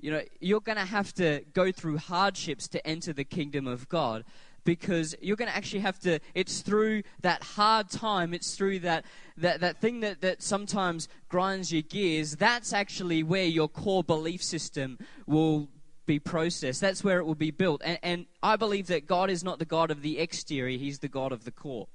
you 0.00 0.10
know 0.10 0.22
you're 0.40 0.60
going 0.60 0.78
to 0.78 0.84
have 0.84 1.12
to 1.14 1.44
go 1.52 1.72
through 1.72 1.98
hardships 1.98 2.68
to 2.68 2.86
enter 2.86 3.12
the 3.12 3.24
kingdom 3.24 3.66
of 3.66 3.88
God, 3.88 4.24
because 4.64 5.14
you're 5.20 5.36
going 5.36 5.50
to 5.50 5.56
actually 5.56 5.80
have 5.80 5.98
to 6.00 6.20
it's 6.34 6.60
through 6.60 7.02
that 7.22 7.42
hard 7.42 7.88
time 7.88 8.34
it's 8.34 8.54
through 8.54 8.80
that 8.80 9.04
that, 9.36 9.60
that 9.60 9.80
thing 9.80 10.00
that, 10.00 10.20
that 10.20 10.42
sometimes 10.42 11.08
grinds 11.28 11.72
your 11.72 11.82
gears 11.82 12.36
that's 12.36 12.72
actually 12.72 13.22
where 13.22 13.44
your 13.44 13.68
core 13.68 14.02
belief 14.02 14.42
system 14.42 14.98
will 15.26 15.68
be 16.06 16.18
processed. 16.18 16.80
That's 16.80 17.04
where 17.04 17.18
it 17.18 17.24
will 17.24 17.34
be 17.34 17.50
built. 17.50 17.82
And, 17.84 17.98
and 18.02 18.26
I 18.42 18.56
believe 18.56 18.86
that 18.86 19.06
God 19.06 19.28
is 19.28 19.44
not 19.44 19.58
the 19.58 19.64
God 19.64 19.90
of 19.90 20.02
the 20.02 20.18
exterior, 20.18 20.78
He's 20.78 21.00
the 21.00 21.08
God 21.08 21.32
of 21.32 21.44
the 21.44 21.50
core. 21.50 21.88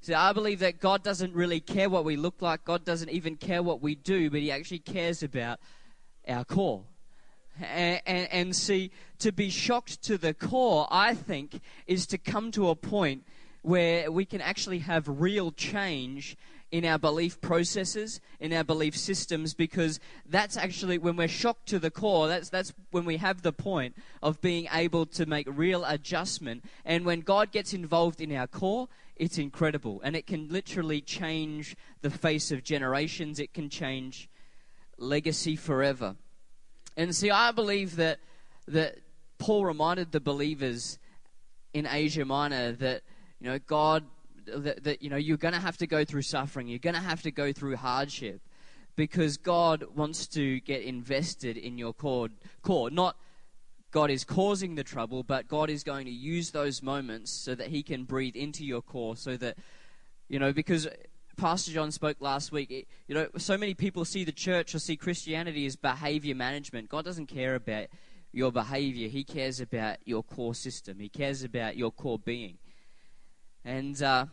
So 0.00 0.14
I 0.14 0.32
believe 0.32 0.60
that 0.60 0.80
God 0.80 1.02
doesn't 1.02 1.34
really 1.34 1.60
care 1.60 1.88
what 1.88 2.04
we 2.04 2.16
look 2.16 2.40
like, 2.40 2.64
God 2.64 2.84
doesn't 2.84 3.10
even 3.10 3.36
care 3.36 3.62
what 3.62 3.82
we 3.82 3.94
do, 3.94 4.30
but 4.30 4.40
He 4.40 4.50
actually 4.50 4.78
cares 4.78 5.22
about 5.22 5.60
our 6.26 6.44
core. 6.44 6.84
And, 7.60 8.00
and, 8.06 8.28
and 8.32 8.56
see, 8.56 8.90
to 9.20 9.32
be 9.32 9.48
shocked 9.48 10.02
to 10.02 10.18
the 10.18 10.34
core, 10.34 10.88
I 10.90 11.14
think, 11.14 11.60
is 11.86 12.06
to 12.08 12.18
come 12.18 12.50
to 12.52 12.68
a 12.68 12.74
point 12.74 13.24
where 13.62 14.10
we 14.10 14.24
can 14.24 14.40
actually 14.40 14.80
have 14.80 15.08
real 15.08 15.50
change 15.52 16.36
in 16.70 16.84
our 16.84 16.98
belief 16.98 17.40
processes, 17.40 18.20
in 18.40 18.52
our 18.52 18.64
belief 18.64 18.96
systems, 18.96 19.54
because 19.54 20.00
that's 20.26 20.56
actually 20.56 20.98
when 20.98 21.14
we're 21.14 21.28
shocked 21.28 21.66
to 21.66 21.78
the 21.78 21.90
core, 21.90 22.26
that's, 22.26 22.48
that's 22.48 22.72
when 22.90 23.04
we 23.04 23.16
have 23.16 23.42
the 23.42 23.52
point 23.52 23.96
of 24.20 24.40
being 24.40 24.66
able 24.72 25.06
to 25.06 25.24
make 25.24 25.46
real 25.48 25.84
adjustment. 25.84 26.64
And 26.84 27.04
when 27.04 27.20
God 27.20 27.52
gets 27.52 27.72
involved 27.72 28.20
in 28.20 28.34
our 28.34 28.48
core, 28.48 28.88
it's 29.14 29.38
incredible. 29.38 30.00
And 30.02 30.16
it 30.16 30.26
can 30.26 30.48
literally 30.48 31.00
change 31.00 31.76
the 32.02 32.10
face 32.10 32.50
of 32.50 32.64
generations, 32.64 33.38
it 33.38 33.54
can 33.54 33.70
change 33.70 34.28
legacy 34.98 35.54
forever. 35.54 36.16
And 36.96 37.14
see, 37.14 37.30
I 37.30 37.52
believe 37.52 37.96
that, 37.96 38.18
that 38.68 38.98
Paul 39.38 39.64
reminded 39.64 40.12
the 40.12 40.20
believers 40.20 40.98
in 41.72 41.86
Asia 41.86 42.24
Minor 42.24 42.72
that, 42.72 43.02
you 43.40 43.48
know, 43.48 43.58
God 43.58 44.04
that, 44.46 44.84
that 44.84 45.02
you 45.02 45.10
know 45.10 45.16
you're 45.16 45.36
going 45.36 45.54
to 45.54 45.60
have 45.60 45.76
to 45.78 45.86
go 45.86 46.04
through 46.04 46.22
suffering. 46.22 46.68
You're 46.68 46.78
going 46.78 46.94
to 46.94 47.00
have 47.00 47.22
to 47.22 47.30
go 47.30 47.52
through 47.52 47.76
hardship 47.76 48.40
because 48.96 49.36
God 49.36 49.84
wants 49.94 50.26
to 50.28 50.60
get 50.60 50.82
invested 50.82 51.56
in 51.56 51.78
your 51.78 51.92
core. 51.92 52.28
core. 52.62 52.90
Not 52.90 53.16
God 53.90 54.10
is 54.10 54.24
causing 54.24 54.74
the 54.74 54.84
trouble, 54.84 55.22
but 55.22 55.48
God 55.48 55.70
is 55.70 55.84
going 55.84 56.06
to 56.06 56.12
use 56.12 56.50
those 56.50 56.82
moments 56.82 57.30
so 57.30 57.54
that 57.54 57.68
He 57.68 57.82
can 57.82 58.04
breathe 58.04 58.36
into 58.36 58.64
your 58.64 58.82
core, 58.82 59.16
so 59.16 59.36
that 59.36 59.56
you 60.28 60.38
know 60.38 60.52
because. 60.52 60.88
Pastor 61.36 61.72
John 61.72 61.90
spoke 61.90 62.16
last 62.20 62.52
week. 62.52 62.88
you 63.06 63.14
know, 63.14 63.28
so 63.36 63.58
many 63.58 63.74
people 63.74 64.04
see 64.04 64.24
the 64.24 64.32
church 64.32 64.74
or 64.74 64.78
see 64.78 64.96
Christianity 64.96 65.66
as 65.66 65.76
behavior 65.76 66.34
management. 66.34 66.88
God 66.88 67.04
doesn't 67.04 67.26
care 67.26 67.54
about 67.54 67.86
your 68.32 68.52
behavior. 68.52 69.08
He 69.08 69.24
cares 69.24 69.60
about 69.60 69.98
your 70.04 70.22
core 70.22 70.54
system. 70.54 70.98
He 70.98 71.08
cares 71.08 71.42
about 71.42 71.76
your 71.76 71.90
core 71.90 72.18
being. 72.18 72.58
And, 73.64 74.00
uh, 74.02 74.26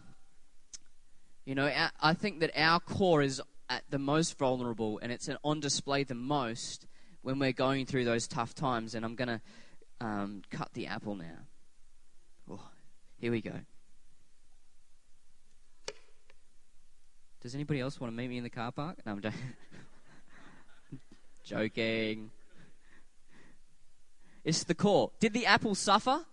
you 1.45 1.55
know, 1.55 1.71
I 1.99 2.13
think 2.13 2.39
that 2.41 2.51
our 2.55 2.79
core 2.79 3.21
is 3.21 3.41
at 3.69 3.83
the 3.89 3.99
most 3.99 4.37
vulnerable 4.37 4.99
and 5.01 5.11
it's 5.11 5.29
on 5.43 5.59
display 5.59 6.03
the 6.03 6.15
most 6.15 6.87
when 7.21 7.39
we're 7.39 7.53
going 7.53 7.85
through 7.85 8.05
those 8.05 8.27
tough 8.27 8.53
times. 8.53 8.95
And 8.95 9.05
I'm 9.05 9.15
going 9.15 9.27
to 9.27 9.41
um, 10.01 10.41
cut 10.49 10.69
the 10.73 10.87
apple 10.87 11.15
now. 11.15 11.47
Oh, 12.49 12.69
here 13.17 13.31
we 13.31 13.41
go. 13.41 13.53
Does 17.41 17.55
anybody 17.55 17.79
else 17.79 17.99
want 17.99 18.13
to 18.13 18.17
meet 18.17 18.27
me 18.29 18.37
in 18.37 18.43
the 18.43 18.49
car 18.49 18.71
park? 18.71 18.97
No, 19.05 19.13
I'm 19.13 19.21
joking. 21.43 22.31
It's 24.43 24.63
the 24.63 24.73
core. 24.73 25.11
Did 25.19 25.33
the 25.33 25.45
apple 25.45 25.75
suffer? 25.75 26.25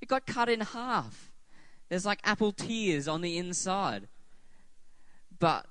It 0.00 0.06
got 0.06 0.26
cut 0.26 0.48
in 0.48 0.60
half. 0.60 1.32
There's 1.88 2.06
like 2.06 2.20
apple 2.22 2.52
tears 2.52 3.08
on 3.08 3.20
the 3.20 3.36
inside. 3.36 4.06
But 5.38 5.66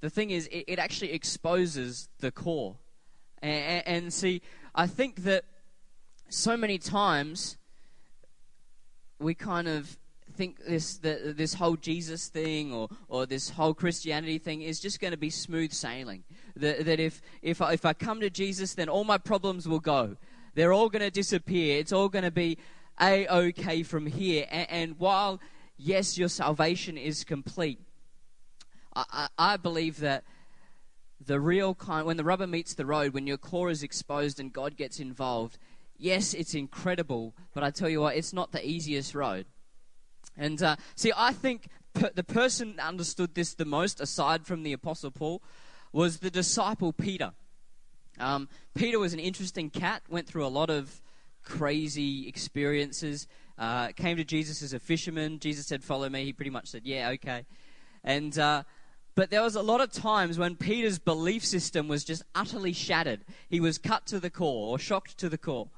the 0.00 0.10
thing 0.10 0.30
is, 0.30 0.46
it, 0.48 0.64
it 0.68 0.78
actually 0.78 1.12
exposes 1.12 2.08
the 2.18 2.30
core. 2.30 2.76
And, 3.40 3.86
and, 3.86 4.12
see, 4.12 4.42
I 4.74 4.86
think 4.86 5.22
that 5.24 5.44
so 6.28 6.56
many 6.56 6.78
times 6.78 7.56
we 9.18 9.34
kind 9.34 9.68
of 9.68 9.96
think 10.40 10.64
this 10.64 10.96
that 10.98 11.36
this 11.36 11.52
whole 11.52 11.76
Jesus 11.76 12.28
thing 12.28 12.72
or, 12.72 12.88
or 13.08 13.26
this 13.26 13.50
whole 13.50 13.74
Christianity 13.74 14.38
thing 14.38 14.62
is 14.62 14.80
just 14.80 14.98
going 14.98 15.10
to 15.10 15.18
be 15.18 15.28
smooth 15.28 15.70
sailing. 15.70 16.24
That, 16.56 16.86
that 16.86 16.98
if, 16.98 17.20
if, 17.42 17.60
I, 17.60 17.74
if 17.74 17.84
I 17.84 17.92
come 17.92 18.20
to 18.22 18.30
Jesus, 18.30 18.72
then 18.72 18.88
all 18.88 19.04
my 19.04 19.18
problems 19.18 19.68
will 19.68 19.80
go. 19.80 20.16
They're 20.54 20.72
all 20.72 20.88
going 20.88 21.02
to 21.02 21.10
disappear. 21.10 21.78
It's 21.78 21.92
all 21.92 22.08
going 22.08 22.24
to 22.24 22.30
be 22.30 22.56
a 22.98 23.28
okay 23.28 23.82
from 23.82 24.06
here. 24.06 24.46
And, 24.50 24.70
and, 24.70 24.98
while, 24.98 25.40
yes, 25.76 26.16
your 26.16 26.30
salvation 26.30 26.96
is 26.96 27.22
complete, 27.22 27.78
I, 28.96 29.04
I, 29.12 29.52
I 29.52 29.56
believe 29.58 30.00
that 30.00 30.24
the 31.20 31.38
real 31.38 31.74
kind, 31.74 32.06
when 32.06 32.16
the 32.16 32.24
rubber 32.24 32.46
meets 32.46 32.72
the 32.72 32.86
road, 32.86 33.12
when 33.12 33.26
your 33.26 33.36
core 33.36 33.68
is 33.68 33.82
exposed 33.82 34.40
and 34.40 34.50
God 34.50 34.78
gets 34.78 35.00
involved, 35.00 35.58
yes, 35.98 36.32
it's 36.32 36.54
incredible, 36.54 37.34
but 37.52 37.62
I 37.62 37.70
tell 37.70 37.90
you 37.90 38.00
what, 38.00 38.16
it's 38.16 38.32
not 38.32 38.52
the 38.52 38.66
easiest 38.66 39.14
road. 39.14 39.44
And 40.40 40.60
uh, 40.62 40.76
see, 40.96 41.12
I 41.14 41.32
think 41.34 41.68
per, 41.92 42.10
the 42.14 42.24
person 42.24 42.76
that 42.76 42.88
understood 42.88 43.34
this 43.34 43.54
the 43.54 43.66
most, 43.66 44.00
aside 44.00 44.46
from 44.46 44.62
the 44.62 44.72
Apostle 44.72 45.10
Paul, 45.10 45.42
was 45.92 46.18
the 46.18 46.30
disciple 46.30 46.94
Peter. 46.94 47.32
Um, 48.18 48.48
Peter 48.74 48.98
was 48.98 49.12
an 49.12 49.20
interesting 49.20 49.68
cat, 49.68 50.02
went 50.08 50.26
through 50.26 50.46
a 50.46 50.48
lot 50.48 50.70
of 50.70 51.02
crazy 51.44 52.26
experiences. 52.26 53.28
Uh, 53.58 53.88
came 53.88 54.16
to 54.16 54.24
Jesus 54.24 54.62
as 54.62 54.72
a 54.72 54.78
fisherman. 54.78 55.38
Jesus 55.38 55.66
said, 55.66 55.84
Follow 55.84 56.08
me. 56.08 56.24
He 56.24 56.32
pretty 56.32 56.50
much 56.50 56.68
said, 56.68 56.82
Yeah, 56.84 57.10
okay. 57.10 57.44
And, 58.02 58.36
uh, 58.38 58.62
but 59.14 59.28
there 59.28 59.42
was 59.42 59.56
a 59.56 59.62
lot 59.62 59.82
of 59.82 59.92
times 59.92 60.38
when 60.38 60.56
Peter's 60.56 60.98
belief 60.98 61.44
system 61.44 61.86
was 61.86 62.02
just 62.02 62.22
utterly 62.34 62.72
shattered. 62.72 63.26
He 63.50 63.60
was 63.60 63.76
cut 63.76 64.06
to 64.06 64.18
the 64.18 64.30
core 64.30 64.68
or 64.68 64.78
shocked 64.78 65.18
to 65.18 65.28
the 65.28 65.36
core. 65.36 65.68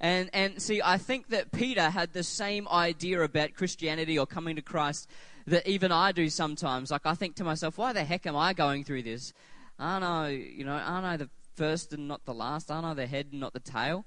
And, 0.00 0.30
and 0.32 0.62
see, 0.62 0.80
I 0.82 0.96
think 0.96 1.28
that 1.28 1.50
Peter 1.50 1.90
had 1.90 2.12
the 2.12 2.22
same 2.22 2.68
idea 2.68 3.22
about 3.22 3.54
Christianity 3.54 4.18
or 4.18 4.26
coming 4.26 4.56
to 4.56 4.62
Christ 4.62 5.08
that 5.46 5.66
even 5.66 5.90
I 5.90 6.12
do 6.12 6.28
sometimes. 6.28 6.90
Like, 6.90 7.06
I 7.06 7.14
think 7.14 7.36
to 7.36 7.44
myself, 7.44 7.78
why 7.78 7.92
the 7.92 8.04
heck 8.04 8.26
am 8.26 8.36
I 8.36 8.52
going 8.52 8.84
through 8.84 9.02
this? 9.02 9.32
Aren't 9.78 10.04
I, 10.04 10.28
you 10.30 10.64
know, 10.64 10.72
aren't 10.72 11.06
I 11.06 11.16
the 11.16 11.28
first 11.56 11.92
and 11.92 12.06
not 12.06 12.24
the 12.24 12.34
last? 12.34 12.70
Aren't 12.70 12.86
I 12.86 12.94
the 12.94 13.06
head 13.06 13.28
and 13.32 13.40
not 13.40 13.52
the 13.52 13.60
tail? 13.60 14.04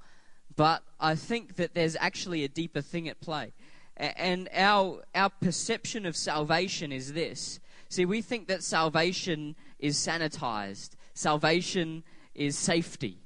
But 0.55 0.83
I 0.99 1.15
think 1.15 1.55
that 1.55 1.73
there's 1.73 1.97
actually 1.99 2.43
a 2.43 2.49
deeper 2.49 2.81
thing 2.81 3.09
at 3.09 3.19
play. 3.19 3.53
And 3.97 4.49
our, 4.55 5.03
our 5.13 5.29
perception 5.29 6.05
of 6.05 6.15
salvation 6.15 6.91
is 6.91 7.13
this. 7.13 7.59
See, 7.89 8.05
we 8.05 8.21
think 8.21 8.47
that 8.47 8.63
salvation 8.63 9.55
is 9.77 9.97
sanitized, 9.97 10.91
salvation 11.13 12.03
is 12.33 12.57
safety, 12.57 13.17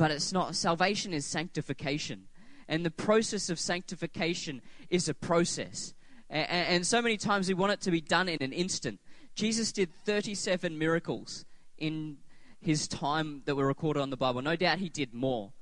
but 0.00 0.10
it's 0.10 0.32
not. 0.32 0.56
Salvation 0.56 1.12
is 1.12 1.26
sanctification. 1.26 2.22
And 2.68 2.86
the 2.86 2.90
process 2.90 3.50
of 3.50 3.60
sanctification 3.60 4.62
is 4.88 5.10
a 5.10 5.14
process. 5.14 5.92
And, 6.30 6.48
and 6.48 6.86
so 6.86 7.02
many 7.02 7.18
times 7.18 7.48
we 7.48 7.52
want 7.54 7.72
it 7.72 7.82
to 7.82 7.90
be 7.90 8.00
done 8.00 8.26
in 8.26 8.42
an 8.42 8.54
instant. 8.54 8.98
Jesus 9.34 9.72
did 9.72 9.92
37 9.92 10.78
miracles 10.78 11.44
in 11.76 12.16
his 12.62 12.88
time 12.88 13.42
that 13.44 13.56
were 13.56 13.66
recorded 13.66 14.00
on 14.00 14.08
the 14.08 14.16
Bible. 14.16 14.40
No 14.40 14.56
doubt 14.56 14.78
he 14.78 14.88
did 14.88 15.12
more. 15.12 15.52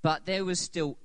But 0.00 0.24
there 0.24 0.46
was 0.46 0.58
still 0.58 0.96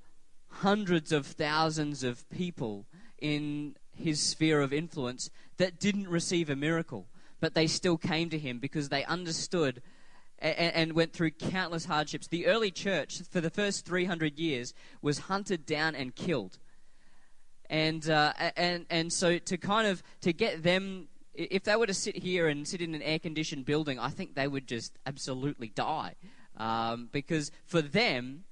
hundreds 0.48 1.12
of 1.12 1.26
thousands 1.26 2.02
of 2.02 2.26
people 2.30 2.86
in 3.18 3.76
his 3.94 4.18
sphere 4.18 4.62
of 4.62 4.72
influence 4.72 5.28
that 5.58 5.78
didn't 5.78 6.08
receive 6.08 6.48
a 6.48 6.56
miracle, 6.56 7.06
but 7.38 7.52
they 7.52 7.66
still 7.66 7.98
came 7.98 8.30
to 8.30 8.38
him 8.38 8.60
because 8.60 8.88
they 8.88 9.04
understood 9.04 9.82
and, 10.42 10.74
and, 10.74 10.92
went 10.92 11.12
through 11.12 11.30
countless 11.30 11.84
hardships. 11.84 12.26
The 12.26 12.46
early 12.46 12.70
church, 12.70 13.22
for 13.30 13.40
the 13.40 13.50
first 13.50 13.86
300 13.86 14.38
years, 14.38 14.74
was 15.00 15.20
hunted 15.20 15.64
down 15.64 15.94
and 15.94 16.14
killed. 16.14 16.58
And, 17.70 18.08
uh, 18.10 18.32
and, 18.56 18.84
and 18.90 19.12
so 19.12 19.38
to 19.38 19.56
kind 19.56 19.86
of, 19.86 20.02
to 20.22 20.32
get 20.32 20.62
them, 20.62 21.06
if 21.32 21.62
they 21.62 21.76
were 21.76 21.86
to 21.86 21.94
sit 21.94 22.16
here 22.16 22.48
and 22.48 22.66
sit 22.66 22.82
in 22.82 22.94
an 22.94 23.02
air-conditioned 23.02 23.64
building, 23.64 23.98
I 23.98 24.08
think 24.08 24.34
they 24.34 24.48
would 24.48 24.66
just 24.66 24.98
absolutely 25.06 25.68
die. 25.68 26.16
Um, 26.56 27.08
because 27.12 27.50
for 27.64 27.80
them, 27.80 28.44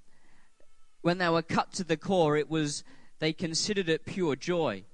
when 1.02 1.18
they 1.18 1.28
were 1.28 1.42
cut 1.42 1.72
to 1.74 1.84
the 1.84 1.96
core, 1.96 2.36
it 2.36 2.48
was 2.48 2.84
they 3.18 3.32
considered 3.32 3.88
it 3.88 4.06
pure 4.06 4.36
joy 4.36 4.84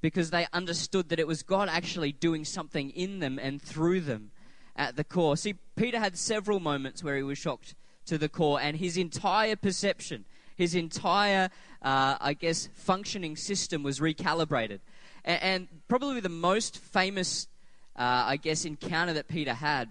because 0.00 0.30
they 0.30 0.46
understood 0.52 1.10
that 1.10 1.20
it 1.20 1.26
was 1.26 1.42
God 1.42 1.68
actually 1.68 2.12
doing 2.12 2.44
something 2.44 2.90
in 2.90 3.18
them 3.18 3.38
and 3.38 3.60
through 3.60 4.00
them 4.00 4.30
at 4.78 4.96
the 4.96 5.04
core. 5.04 5.36
See, 5.36 5.56
Peter 5.76 5.98
had 5.98 6.16
several 6.16 6.60
moments 6.60 7.04
where 7.04 7.16
he 7.16 7.22
was 7.22 7.36
shocked 7.36 7.74
to 8.06 8.16
the 8.16 8.30
core, 8.30 8.58
and 8.60 8.78
his 8.78 8.96
entire 8.96 9.56
perception, 9.56 10.24
his 10.56 10.74
entire, 10.74 11.50
uh, 11.82 12.16
I 12.18 12.32
guess, 12.32 12.70
functioning 12.72 13.36
system 13.36 13.82
was 13.82 14.00
recalibrated. 14.00 14.80
And, 15.24 15.42
and 15.42 15.68
probably 15.88 16.20
the 16.20 16.30
most 16.30 16.78
famous, 16.78 17.48
uh, 17.96 18.24
I 18.26 18.36
guess, 18.36 18.64
encounter 18.64 19.12
that 19.12 19.28
Peter 19.28 19.52
had 19.52 19.90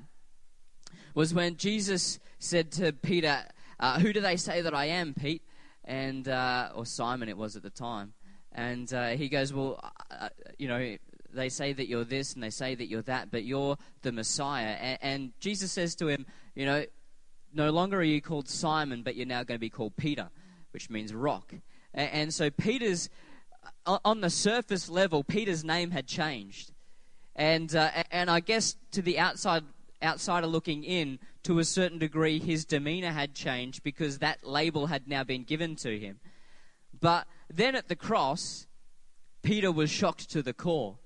was 1.13 1.33
when 1.33 1.57
Jesus 1.57 2.17
said 2.39 2.71
to 2.71 2.91
Peter, 2.91 3.43
uh, 3.79 3.99
Who 3.99 4.13
do 4.13 4.21
they 4.21 4.37
say 4.37 4.61
that 4.61 4.73
I 4.73 4.85
am, 4.85 5.13
Pete? 5.13 5.43
and 5.87 6.27
uh, 6.27 6.69
or 6.75 6.85
Simon 6.85 7.29
it 7.29 7.37
was 7.37 7.55
at 7.55 7.63
the 7.63 7.69
time, 7.69 8.13
and 8.51 8.93
uh, 8.93 9.09
he 9.09 9.29
goes, 9.29 9.53
well, 9.53 9.79
uh, 10.11 10.29
you 10.59 10.67
know, 10.67 10.97
they 11.37 11.49
say 11.49 11.73
that 11.73 11.87
you're 11.87 12.03
this 12.03 12.33
and 12.33 12.43
they 12.43 12.49
say 12.49 12.75
that 12.75 12.87
you're 12.87 13.01
that, 13.03 13.31
but 13.31 13.45
you're 13.45 13.77
the 14.01 14.11
Messiah. 14.11 14.75
And, 14.79 14.99
and 15.01 15.31
Jesus 15.39 15.71
says 15.71 15.95
to 15.95 16.07
him, 16.07 16.25
you 16.55 16.65
know, 16.65 16.85
no 17.53 17.69
longer 17.71 17.99
are 17.99 18.03
you 18.03 18.21
called 18.21 18.49
Simon, 18.49 19.03
but 19.03 19.15
you're 19.15 19.25
now 19.25 19.43
going 19.43 19.57
to 19.57 19.59
be 19.59 19.69
called 19.69 19.95
Peter, 19.95 20.29
which 20.71 20.89
means 20.89 21.13
rock. 21.13 21.53
And, 21.93 22.11
and 22.11 22.33
so 22.33 22.49
Peter's 22.49 23.09
uh, 23.85 23.99
on 24.03 24.21
the 24.21 24.29
surface 24.29 24.89
level, 24.89 25.23
Peter's 25.23 25.63
name 25.63 25.91
had 25.91 26.07
changed. 26.07 26.73
And, 27.35 27.73
uh, 27.75 27.89
and 28.11 28.29
I 28.29 28.39
guess 28.39 28.75
to 28.91 29.01
the 29.01 29.19
outside 29.19 29.63
outsider 30.03 30.47
looking 30.47 30.83
in, 30.83 31.19
to 31.43 31.59
a 31.59 31.63
certain 31.63 31.97
degree, 31.97 32.39
his 32.39 32.65
demeanor 32.65 33.11
had 33.11 33.33
changed 33.33 33.83
because 33.83 34.19
that 34.19 34.45
label 34.45 34.87
had 34.87 35.07
now 35.07 35.23
been 35.23 35.43
given 35.43 35.75
to 35.77 35.97
him. 35.97 36.19
But 36.99 37.25
then 37.51 37.75
at 37.75 37.87
the 37.87 37.95
cross, 37.95 38.67
Peter 39.41 39.71
was 39.71 39.89
shocked 39.89 40.29
to 40.31 40.41
the 40.41 40.53
core. 40.53 40.97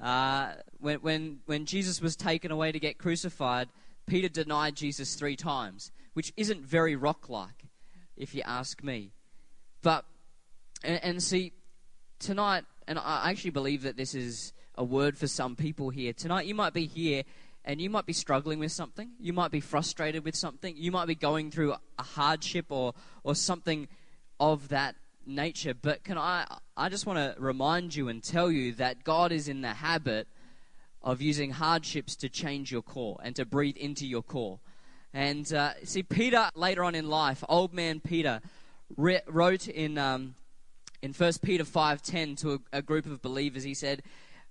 Uh, 0.00 0.52
when, 0.78 0.98
when, 0.98 1.40
when 1.46 1.66
Jesus 1.66 2.00
was 2.00 2.16
taken 2.16 2.50
away 2.50 2.72
to 2.72 2.80
get 2.80 2.98
crucified, 2.98 3.68
Peter 4.06 4.28
denied 4.28 4.74
Jesus 4.74 5.14
three 5.14 5.36
times, 5.36 5.92
which 6.14 6.32
isn't 6.36 6.62
very 6.62 6.96
rock 6.96 7.28
like, 7.28 7.66
if 8.16 8.34
you 8.34 8.42
ask 8.46 8.82
me. 8.82 9.12
But, 9.82 10.04
and, 10.82 11.02
and 11.04 11.22
see, 11.22 11.52
tonight, 12.18 12.64
and 12.88 12.98
I 12.98 13.30
actually 13.30 13.50
believe 13.50 13.82
that 13.82 13.96
this 13.96 14.14
is 14.14 14.52
a 14.74 14.84
word 14.84 15.18
for 15.18 15.26
some 15.26 15.54
people 15.54 15.90
here. 15.90 16.12
Tonight, 16.12 16.46
you 16.46 16.54
might 16.54 16.72
be 16.72 16.86
here 16.86 17.22
and 17.64 17.80
you 17.80 17.90
might 17.90 18.06
be 18.06 18.12
struggling 18.14 18.58
with 18.58 18.72
something. 18.72 19.10
You 19.20 19.32
might 19.32 19.50
be 19.50 19.60
frustrated 19.60 20.24
with 20.24 20.34
something. 20.34 20.74
You 20.76 20.90
might 20.90 21.06
be 21.06 21.14
going 21.14 21.50
through 21.50 21.74
a 21.98 22.02
hardship 22.02 22.66
or, 22.70 22.94
or 23.22 23.34
something 23.34 23.86
of 24.38 24.68
that 24.68 24.96
nature. 25.26 25.74
But 25.74 26.02
can 26.02 26.16
I, 26.16 26.46
I 26.80 26.88
just 26.88 27.04
want 27.04 27.18
to 27.18 27.38
remind 27.38 27.94
you 27.94 28.08
and 28.08 28.22
tell 28.22 28.50
you 28.50 28.72
that 28.76 29.04
God 29.04 29.32
is 29.32 29.48
in 29.48 29.60
the 29.60 29.68
habit 29.68 30.26
of 31.02 31.20
using 31.20 31.50
hardships 31.50 32.16
to 32.16 32.30
change 32.30 32.72
your 32.72 32.80
core 32.80 33.18
and 33.22 33.36
to 33.36 33.44
breathe 33.44 33.76
into 33.76 34.06
your 34.06 34.22
core. 34.22 34.60
And 35.12 35.52
uh, 35.52 35.72
see, 35.84 36.02
Peter, 36.02 36.48
later 36.54 36.82
on 36.82 36.94
in 36.94 37.06
life, 37.06 37.44
old 37.50 37.74
man 37.74 38.00
Peter, 38.00 38.40
re- 38.96 39.20
wrote 39.26 39.68
in, 39.68 39.98
um, 39.98 40.36
in 41.02 41.12
1 41.12 41.32
Peter 41.42 41.64
5.10 41.64 42.40
to 42.40 42.52
a, 42.54 42.78
a 42.78 42.80
group 42.80 43.04
of 43.04 43.20
believers, 43.20 43.62
he 43.62 43.74
said, 43.74 44.02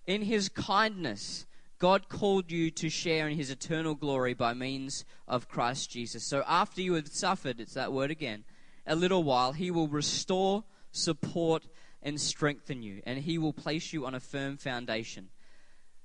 In 0.05 0.21
his 0.21 0.49
kindness, 0.49 1.47
God 1.79 2.09
called 2.09 2.51
you 2.51 2.69
to 2.69 2.89
share 2.89 3.27
in 3.27 3.37
his 3.37 3.49
eternal 3.49 3.95
glory 3.95 4.35
by 4.35 4.53
means 4.53 5.03
of 5.27 5.49
Christ 5.49 5.89
Jesus. 5.89 6.27
So 6.27 6.43
after 6.47 6.79
you 6.79 6.93
have 6.93 7.07
suffered, 7.07 7.59
it's 7.59 7.73
that 7.73 7.91
word 7.91 8.11
again, 8.11 8.43
a 8.85 8.95
little 8.95 9.23
while, 9.23 9.53
he 9.53 9.71
will 9.71 9.87
restore, 9.87 10.63
support, 10.91 11.63
and 12.01 12.19
strengthen 12.19 12.81
you, 12.81 13.01
and 13.05 13.19
he 13.19 13.37
will 13.37 13.53
place 13.53 13.93
you 13.93 14.05
on 14.05 14.15
a 14.15 14.19
firm 14.19 14.57
foundation. 14.57 15.29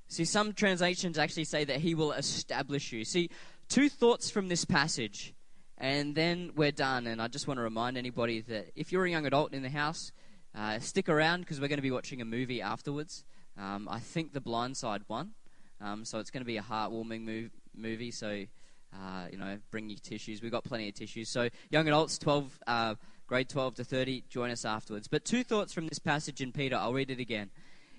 See, 0.08 0.24
some 0.24 0.52
translations 0.52 1.18
actually 1.18 1.44
say 1.44 1.64
that 1.64 1.80
he 1.80 1.94
will 1.94 2.12
establish 2.12 2.92
you. 2.92 3.04
See, 3.04 3.30
two 3.68 3.88
thoughts 3.88 4.30
from 4.30 4.48
this 4.48 4.64
passage, 4.64 5.34
and 5.78 6.14
then 6.14 6.52
we're 6.54 6.72
done. 6.72 7.06
And 7.06 7.20
I 7.20 7.28
just 7.28 7.48
want 7.48 7.58
to 7.58 7.62
remind 7.62 7.96
anybody 7.96 8.40
that 8.42 8.72
if 8.76 8.92
you're 8.92 9.04
a 9.04 9.10
young 9.10 9.26
adult 9.26 9.54
in 9.54 9.62
the 9.62 9.70
house, 9.70 10.12
uh, 10.54 10.78
stick 10.78 11.08
around 11.08 11.40
because 11.40 11.60
we're 11.60 11.68
going 11.68 11.78
to 11.78 11.82
be 11.82 11.90
watching 11.90 12.20
a 12.20 12.24
movie 12.24 12.62
afterwards. 12.62 13.24
Um, 13.58 13.88
I 13.90 13.98
think 13.98 14.32
The 14.32 14.40
Blind 14.40 14.76
Side 14.76 15.02
won. 15.08 15.32
Um, 15.80 16.04
so 16.04 16.18
it's 16.18 16.30
going 16.30 16.42
to 16.42 16.46
be 16.46 16.56
a 16.56 16.62
heartwarming 16.62 17.50
movie. 17.76 18.10
So, 18.10 18.44
uh, 18.92 19.26
you 19.30 19.38
know, 19.38 19.58
bring 19.70 19.88
your 19.88 19.98
tissues. 19.98 20.42
We've 20.42 20.52
got 20.52 20.64
plenty 20.64 20.88
of 20.88 20.94
tissues. 20.94 21.28
So, 21.28 21.48
young 21.70 21.88
adults, 21.88 22.18
12, 22.18 22.60
uh, 22.66 22.94
grade 23.26 23.48
12 23.48 23.76
to 23.76 23.84
30, 23.84 24.24
join 24.28 24.50
us 24.50 24.64
afterwards. 24.64 25.08
But 25.08 25.24
two 25.24 25.44
thoughts 25.44 25.72
from 25.72 25.88
this 25.88 25.98
passage 25.98 26.40
in 26.40 26.52
Peter. 26.52 26.76
I'll 26.76 26.92
read 26.92 27.10
it 27.10 27.20
again. 27.20 27.50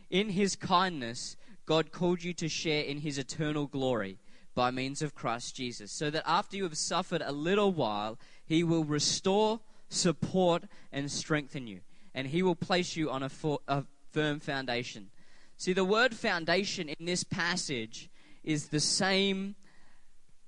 In 0.09 0.29
his 0.29 0.55
kindness, 0.55 1.35
God 1.65 1.91
called 1.91 2.23
you 2.23 2.33
to 2.35 2.47
share 2.47 2.83
in 2.83 2.99
his 2.99 3.17
eternal 3.17 3.65
glory 3.65 4.19
by 4.53 4.71
means 4.71 5.01
of 5.01 5.15
Christ 5.15 5.55
Jesus, 5.55 5.91
so 5.91 6.09
that 6.09 6.23
after 6.25 6.55
you 6.55 6.63
have 6.63 6.77
suffered 6.77 7.21
a 7.25 7.31
little 7.31 7.71
while, 7.71 8.17
he 8.45 8.63
will 8.63 8.85
restore, 8.85 9.59
support, 9.89 10.63
and 10.91 11.11
strengthen 11.11 11.67
you. 11.67 11.81
And 12.13 12.27
he 12.27 12.41
will 12.41 12.55
place 12.55 12.95
you 12.95 13.09
on 13.09 13.23
a, 13.23 13.29
a 13.67 13.83
firm 14.11 14.39
foundation. 14.39 15.09
See, 15.57 15.73
the 15.73 15.83
word 15.83 16.15
foundation 16.15 16.87
in 16.87 17.05
this 17.05 17.23
passage 17.23 18.09
is 18.43 18.67
the 18.67 18.79
same 18.79 19.55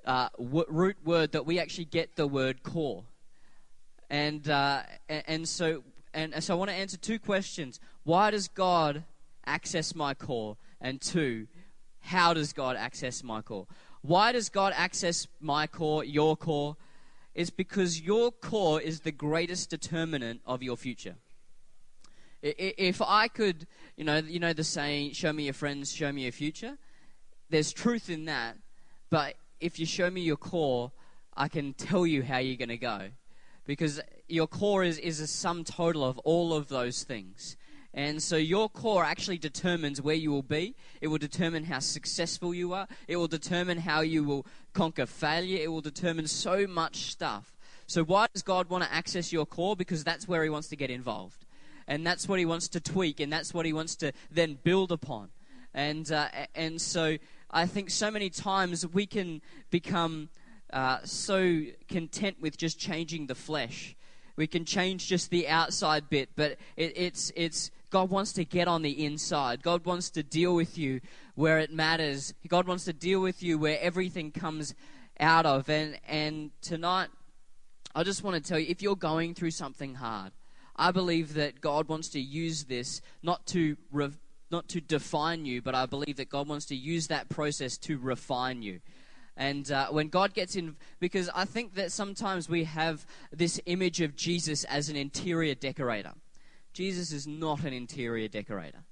uh, 0.05 0.29
w- 0.37 0.65
root 0.69 0.97
word 1.03 1.33
that 1.33 1.45
we 1.45 1.59
actually 1.59 1.85
get 1.85 2.15
the 2.15 2.27
word 2.27 2.63
core. 2.63 3.03
And, 4.09 4.47
uh, 4.49 4.83
and, 5.09 5.47
so, 5.47 5.83
and 6.13 6.41
so 6.43 6.55
I 6.55 6.57
want 6.57 6.71
to 6.71 6.75
answer 6.75 6.97
two 6.97 7.19
questions. 7.19 7.79
Why 8.03 8.31
does 8.31 8.47
God 8.47 9.03
access 9.45 9.95
my 9.95 10.13
core? 10.13 10.57
And 10.79 11.01
two, 11.01 11.47
how 11.99 12.33
does 12.33 12.53
God 12.53 12.75
access 12.75 13.23
my 13.23 13.41
core? 13.41 13.67
Why 14.01 14.31
does 14.31 14.49
God 14.49 14.73
access 14.75 15.27
my 15.41 15.67
core, 15.67 16.03
your 16.03 16.37
core? 16.37 16.77
It's 17.35 17.49
because 17.49 18.01
your 18.01 18.31
core 18.31 18.81
is 18.81 19.01
the 19.01 19.11
greatest 19.11 19.69
determinant 19.69 20.41
of 20.45 20.63
your 20.63 20.77
future. 20.77 21.15
If 22.41 23.01
I 23.01 23.27
could, 23.27 23.67
you 23.95 24.03
know, 24.03 24.17
you 24.17 24.39
know 24.39 24.53
the 24.53 24.63
saying, 24.63 25.13
"Show 25.13 25.33
me 25.33 25.45
your 25.45 25.53
friends, 25.53 25.91
show 25.91 26.11
me 26.11 26.23
your 26.23 26.31
future." 26.31 26.77
There's 27.49 27.73
truth 27.73 28.09
in 28.09 28.25
that, 28.25 28.57
but 29.09 29.35
if 29.59 29.79
you 29.79 29.85
show 29.85 30.09
me 30.09 30.21
your 30.21 30.37
core, 30.37 30.91
I 31.35 31.47
can 31.47 31.73
tell 31.73 32.05
you 32.05 32.23
how 32.23 32.37
you're 32.37 32.57
going 32.57 32.69
to 32.69 32.77
go, 32.77 33.09
because 33.67 34.01
your 34.27 34.47
core 34.47 34.83
is 34.83 34.97
is 34.97 35.19
a 35.19 35.27
sum 35.27 35.63
total 35.63 36.03
of 36.03 36.17
all 36.19 36.53
of 36.53 36.69
those 36.69 37.03
things. 37.03 37.55
And 37.93 38.21
so 38.21 38.35
your 38.35 38.69
core 38.69 39.03
actually 39.03 39.37
determines 39.39 40.01
where 40.01 40.15
you 40.15 40.31
will 40.31 40.43
be. 40.43 40.75
It 41.01 41.07
will 41.07 41.17
determine 41.17 41.63
how 41.63 41.79
successful 41.79 42.53
you 42.53 42.73
are. 42.73 42.87
It 43.07 43.15
will 43.17 43.27
determine 43.27 43.79
how 43.79 44.01
you 44.01 44.23
will 44.23 44.45
conquer 44.73 45.05
failure. 45.05 45.59
It 45.63 45.69
will 45.69 45.81
determine 45.81 46.27
so 46.27 46.67
much 46.67 47.11
stuff. 47.11 47.55
So 47.87 48.03
why 48.03 48.27
does 48.31 48.43
God 48.43 48.69
want 48.69 48.83
to 48.83 48.93
access 48.93 49.33
your 49.33 49.45
core? 49.45 49.75
Because 49.75 50.03
that's 50.03 50.27
where 50.27 50.43
he 50.43 50.49
wants 50.49 50.67
to 50.69 50.75
get 50.75 50.91
involved. 50.91 51.45
And 51.87 52.05
that's 52.05 52.27
what 52.27 52.37
he 52.37 52.45
wants 52.45 52.67
to 52.69 52.79
tweak 52.79 53.19
and 53.19 53.31
that's 53.31 53.53
what 53.53 53.65
he 53.65 53.73
wants 53.73 53.95
to 53.97 54.11
then 54.29 54.59
build 54.63 54.91
upon. 54.91 55.29
And 55.73 56.11
uh, 56.11 56.27
and 56.53 56.79
so 56.81 57.17
I 57.49 57.65
think 57.65 57.89
so 57.89 58.11
many 58.11 58.29
times 58.29 58.85
we 58.85 59.05
can 59.05 59.41
become 59.71 60.29
uh, 60.73 60.99
so 61.03 61.63
content 61.87 62.37
with 62.41 62.57
just 62.57 62.79
changing 62.79 63.27
the 63.27 63.35
flesh. 63.35 63.95
We 64.35 64.47
can 64.47 64.65
change 64.65 65.07
just 65.07 65.31
the 65.31 65.47
outside 65.47 66.09
bit, 66.09 66.29
but 66.35 66.57
it, 66.75 66.93
it's 66.95 67.31
it's 67.35 67.71
God 67.89 68.09
wants 68.09 68.33
to 68.33 68.43
get 68.43 68.67
on 68.67 68.81
the 68.81 69.05
inside. 69.05 69.63
God 69.63 69.85
wants 69.85 70.09
to 70.11 70.23
deal 70.23 70.53
with 70.53 70.77
you 70.77 70.99
where 71.35 71.59
it 71.59 71.71
matters. 71.71 72.33
God 72.47 72.67
wants 72.67 72.83
to 72.85 72.93
deal 72.93 73.21
with 73.21 73.41
you 73.41 73.57
where 73.57 73.79
everything 73.79 74.31
comes 74.31 74.75
out 75.19 75.45
of. 75.45 75.69
And, 75.69 75.97
and 76.07 76.51
tonight, 76.61 77.09
I 77.95 78.03
just 78.03 78.23
want 78.23 78.43
to 78.43 78.47
tell 78.47 78.59
you 78.59 78.67
if 78.69 78.81
you're 78.81 78.95
going 78.95 79.33
through 79.33 79.51
something 79.51 79.95
hard, 79.95 80.33
I 80.75 80.91
believe 80.91 81.33
that 81.35 81.61
God 81.61 81.87
wants 81.87 82.09
to 82.09 82.19
use 82.19 82.65
this 82.65 83.01
not 83.23 83.45
to, 83.47 83.77
re, 83.91 84.09
not 84.51 84.67
to 84.69 84.81
define 84.81 85.45
you, 85.45 85.61
but 85.61 85.73
I 85.73 85.85
believe 85.85 86.17
that 86.17 86.29
God 86.29 86.47
wants 86.47 86.65
to 86.67 86.75
use 86.75 87.07
that 87.07 87.29
process 87.29 87.77
to 87.79 87.97
refine 87.97 88.61
you. 88.61 88.81
And 89.37 89.71
uh, 89.71 89.87
when 89.89 90.09
God 90.09 90.33
gets 90.33 90.55
in, 90.55 90.75
because 90.99 91.29
I 91.33 91.45
think 91.45 91.75
that 91.75 91.91
sometimes 91.91 92.49
we 92.49 92.63
have 92.63 93.05
this 93.31 93.61
image 93.67 94.01
of 94.01 94.15
Jesus 94.15 94.63
as 94.63 94.89
an 94.89 94.95
interior 94.95 95.53
decorator. 95.53 96.13
Jesus 96.73 97.11
is 97.11 97.27
not 97.27 97.63
an 97.63 97.71
interior 97.71 98.27
decorator. 98.27 98.83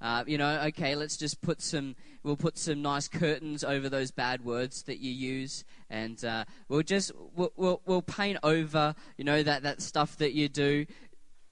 Uh, 0.00 0.22
you 0.28 0.38
know, 0.38 0.60
okay, 0.66 0.94
let's 0.94 1.16
just 1.16 1.40
put 1.40 1.60
some, 1.60 1.96
we'll 2.22 2.36
put 2.36 2.56
some 2.56 2.80
nice 2.80 3.08
curtains 3.08 3.64
over 3.64 3.88
those 3.88 4.12
bad 4.12 4.44
words 4.44 4.84
that 4.84 4.98
you 4.98 5.10
use, 5.10 5.64
and 5.90 6.24
uh, 6.24 6.44
we'll 6.68 6.84
just, 6.84 7.10
we'll, 7.34 7.52
we'll, 7.56 7.82
we'll 7.84 8.02
paint 8.02 8.38
over, 8.44 8.94
you 9.16 9.24
know, 9.24 9.42
that, 9.42 9.64
that 9.64 9.82
stuff 9.82 10.16
that 10.18 10.32
you 10.32 10.48
do. 10.48 10.86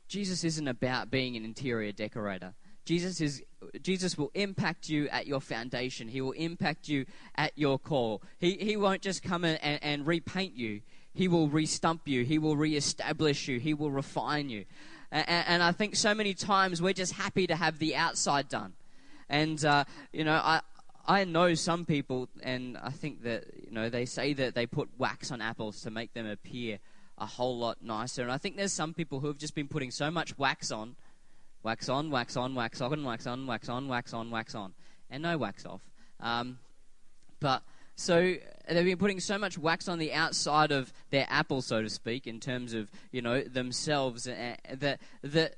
Jesus 0.07 0.45
isn't 0.45 0.69
about 0.69 1.11
being 1.11 1.37
an 1.37 1.45
interior 1.45 1.91
decorator. 1.91 2.55
Jesus 2.87 3.21
is 3.21 3.43
Jesus 3.83 4.17
will 4.17 4.31
impact 4.35 4.89
you 4.89 5.09
at 5.09 5.27
your 5.27 5.41
foundation. 5.41 6.09
He 6.09 6.21
will 6.21 6.33
impact 6.33 6.89
you 6.89 7.05
at 7.35 7.53
your 7.57 7.79
core. 7.79 8.21
He, 8.39 8.53
he 8.53 8.77
won't 8.77 9.03
just 9.03 9.23
come 9.23 9.45
and, 9.45 9.59
and 9.63 10.07
repaint 10.07 10.57
you. 10.57 10.81
He 11.13 11.29
will 11.29 11.49
restump 11.49 12.01
you. 12.05 12.25
He 12.25 12.39
will 12.39 12.57
reestablish 12.57 13.49
you. 13.49 13.59
He 13.59 13.75
will 13.75 13.91
refine 13.91 14.49
you. 14.49 14.67
And, 15.11 15.29
and, 15.29 15.63
I 15.63 15.73
think 15.73 15.97
so 15.97 16.15
many 16.15 16.35
times 16.35 16.81
we're 16.81 16.93
just 16.93 17.15
happy 17.15 17.47
to 17.47 17.57
have 17.57 17.79
the 17.79 17.97
outside 17.97 18.49
done. 18.49 18.75
And, 19.29 19.65
uh, 19.65 19.85
you 20.13 20.25
know, 20.25 20.35
I, 20.35 20.61
I 21.07 21.25
know 21.25 21.55
some 21.55 21.85
people, 21.85 22.29
and 22.43 22.77
I 22.77 22.91
think 22.91 23.23
that, 23.23 23.45
you 23.65 23.71
know, 23.73 23.89
they 23.89 24.05
say 24.05 24.33
that 24.35 24.55
they 24.55 24.67
put 24.67 24.89
wax 24.99 25.31
on 25.31 25.41
apples 25.41 25.81
to 25.83 25.91
make 25.91 26.13
them 26.13 26.27
appear 26.27 26.79
a 27.19 27.27
whole 27.27 27.59
lot 27.59 27.83
nicer. 27.83 28.23
And 28.23 28.31
I 28.31 28.39
think 28.39 28.57
there's 28.57 28.73
some 28.73 28.93
people 28.95 29.21
who 29.21 29.29
have 29.29 29.39
just 29.39 29.55
been 29.55 29.69
putting 29.69 29.91
so 29.91 30.11
much 30.11 30.37
wax 30.39 30.71
on, 30.71 30.97
wax 31.67 31.89
on, 31.89 32.13
wax 32.13 32.37
on, 32.37 32.55
wax 32.55 32.81
on, 32.81 33.05
wax 33.05 33.27
on, 33.27 33.45
wax 33.49 33.69
on, 33.69 33.89
wax 33.89 34.15
on, 34.15 34.31
wax 34.31 34.55
on, 34.55 34.73
and 35.11 35.21
no 35.21 35.37
wax 35.37 35.67
off. 35.67 35.81
Um, 36.21 36.61
but 37.41 37.65
so 37.97 38.37
they've 38.69 38.85
been 38.85 38.99
putting 38.99 39.19
so 39.19 39.37
much 39.37 39.59
wax 39.59 39.89
on 39.89 39.99
the 39.99 40.13
outside 40.13 40.71
of 40.71 40.93
their 41.11 41.27
apple, 41.29 41.63
so 41.63 41.83
to 41.83 41.91
speak, 41.91 42.29
in 42.29 42.39
terms 42.39 42.73
of 42.73 42.89
you 43.11 43.21
know 43.21 43.43
themselves, 43.43 44.25
that 44.25 45.01
that 45.23 45.57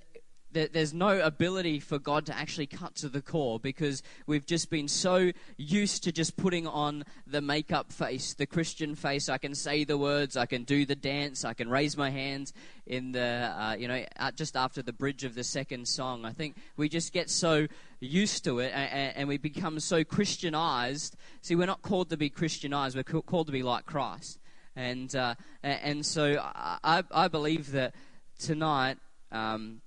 there's 0.52 0.94
no 0.94 1.20
ability 1.20 1.78
for 1.80 1.98
God 1.98 2.26
to 2.26 2.36
actually 2.36 2.66
cut 2.66 2.94
to 2.96 3.08
the 3.08 3.20
core 3.20 3.60
because 3.60 4.02
we've 4.26 4.46
just 4.46 4.70
been 4.70 4.88
so 4.88 5.30
used 5.56 6.04
to 6.04 6.12
just 6.12 6.36
putting 6.36 6.66
on 6.66 7.04
the 7.26 7.40
makeup 7.40 7.92
face, 7.92 8.34
the 8.34 8.46
Christian 8.46 8.94
face. 8.94 9.28
I 9.28 9.38
can 9.38 9.54
say 9.54 9.84
the 9.84 9.98
words, 9.98 10.36
I 10.36 10.46
can 10.46 10.64
do 10.64 10.86
the 10.86 10.96
dance, 10.96 11.44
I 11.44 11.54
can 11.54 11.68
raise 11.68 11.96
my 11.96 12.10
hands 12.10 12.52
in 12.86 13.12
the, 13.12 13.52
uh, 13.54 13.76
you 13.78 13.88
know, 13.88 14.04
just 14.36 14.56
after 14.56 14.82
the 14.82 14.92
bridge 14.92 15.24
of 15.24 15.34
the 15.34 15.44
second 15.44 15.86
song. 15.86 16.24
I 16.24 16.32
think 16.32 16.56
we 16.76 16.88
just 16.88 17.12
get 17.12 17.28
so 17.28 17.66
used 18.00 18.44
to 18.44 18.60
it 18.60 18.72
and, 18.74 19.16
and 19.16 19.28
we 19.28 19.36
become 19.36 19.78
so 19.80 20.02
Christianized. 20.02 21.16
See, 21.42 21.56
we're 21.56 21.66
not 21.66 21.82
called 21.82 22.10
to 22.10 22.16
be 22.16 22.30
Christianized, 22.30 22.96
we're 22.96 23.02
called 23.02 23.46
to 23.46 23.52
be 23.52 23.62
like 23.62 23.84
Christ. 23.84 24.38
And, 24.74 25.14
uh, 25.14 25.34
and 25.62 26.06
so 26.06 26.40
I, 26.40 27.02
I 27.10 27.26
believe 27.26 27.72
that 27.72 27.94
tonight, 28.38 28.98
um, 29.32 29.80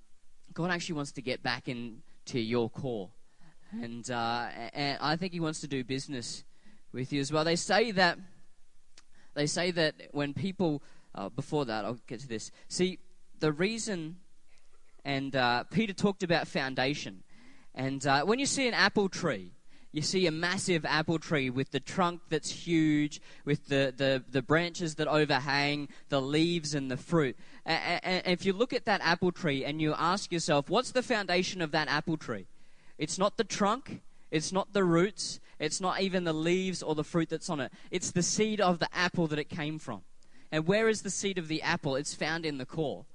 God 0.54 0.72
actually 0.72 0.96
wants 0.96 1.12
to 1.14 1.22
get 1.22 1.42
back 1.44 1.68
into 1.68 2.40
your 2.40 2.70
core. 2.70 3.10
And, 3.72 4.10
uh, 4.12 4.48
and 4.74 4.98
I 5.02 5.16
think 5.16 5.34
He 5.34 5.40
wants 5.40 5.62
to 5.62 5.68
do 5.68 5.84
business 5.84 6.44
with 6.92 7.14
you 7.14 7.22
as 7.22 7.32
well. 7.32 7.44
They 7.44 7.56
say 7.56 7.92
that, 7.92 8.18
they 9.34 9.48
say 9.48 9.72
that 9.72 9.96
when 10.12 10.34
people, 10.34 10.84
uh, 11.16 11.30
before 11.30 11.66
that, 11.66 11.86
I'll 11.86 12.00
get 12.08 12.20
to 12.22 12.28
this. 12.28 12.52
See, 12.68 13.00
the 13.40 13.52
reason, 13.52 14.18
and 15.06 15.36
uh, 15.36 15.64
Peter 15.72 15.94
talked 15.94 16.24
about 16.24 16.48
foundation. 16.48 17.24
And 17.74 18.06
uh, 18.06 18.24
when 18.24 18.40
you 18.40 18.46
see 18.46 18.68
an 18.68 18.74
apple 18.74 19.08
tree, 19.08 19.54
you 19.92 20.02
see 20.02 20.26
a 20.26 20.32
massive 20.32 20.86
apple 20.86 21.20
tree 21.20 21.50
with 21.50 21.72
the 21.72 21.80
trunk 21.80 22.22
that's 22.30 22.50
huge, 22.50 23.22
with 23.44 23.68
the, 23.68 23.94
the, 23.96 24.24
the 24.30 24.42
branches 24.42 24.96
that 24.96 25.08
overhang, 25.08 25.90
the 26.10 26.22
leaves 26.22 26.74
and 26.74 26.90
the 26.90 26.98
fruit. 26.98 27.38
And 27.66 28.26
if 28.26 28.46
you 28.46 28.54
look 28.54 28.72
at 28.72 28.86
that 28.86 29.02
apple 29.04 29.32
tree 29.32 29.66
and 29.66 29.82
you 29.82 29.94
ask 29.98 30.32
yourself, 30.32 30.70
what's 30.70 30.92
the 30.92 31.04
foundation 31.04 31.62
of 31.62 31.72
that 31.72 31.90
apple 31.90 32.18
tree? 32.18 32.48
It's 32.98 33.18
not 33.18 33.38
the 33.38 33.44
trunk, 33.44 34.02
it's 34.30 34.54
not 34.54 34.72
the 34.72 34.84
roots, 34.84 35.40
it's 35.60 35.82
not 35.82 36.02
even 36.02 36.24
the 36.24 36.34
leaves 36.34 36.82
or 36.82 36.96
the 36.96 37.04
fruit 37.04 37.30
that's 37.30 37.50
on 37.50 37.60
it. 37.60 37.72
It's 37.92 38.12
the 38.12 38.24
seed 38.24 38.62
of 38.62 38.80
the 38.80 38.88
apple 38.96 39.28
that 39.28 39.40
it 39.40 39.50
came 39.50 39.78
from. 39.78 40.04
And 40.52 40.66
where 40.66 40.88
is 40.88 41.02
the 41.02 41.10
seed 41.10 41.38
of 41.38 41.48
the 41.48 41.62
apple? 41.62 41.96
It's 41.96 42.14
found 42.14 42.46
in 42.46 42.58
the 42.58 42.66
core. 42.66 43.06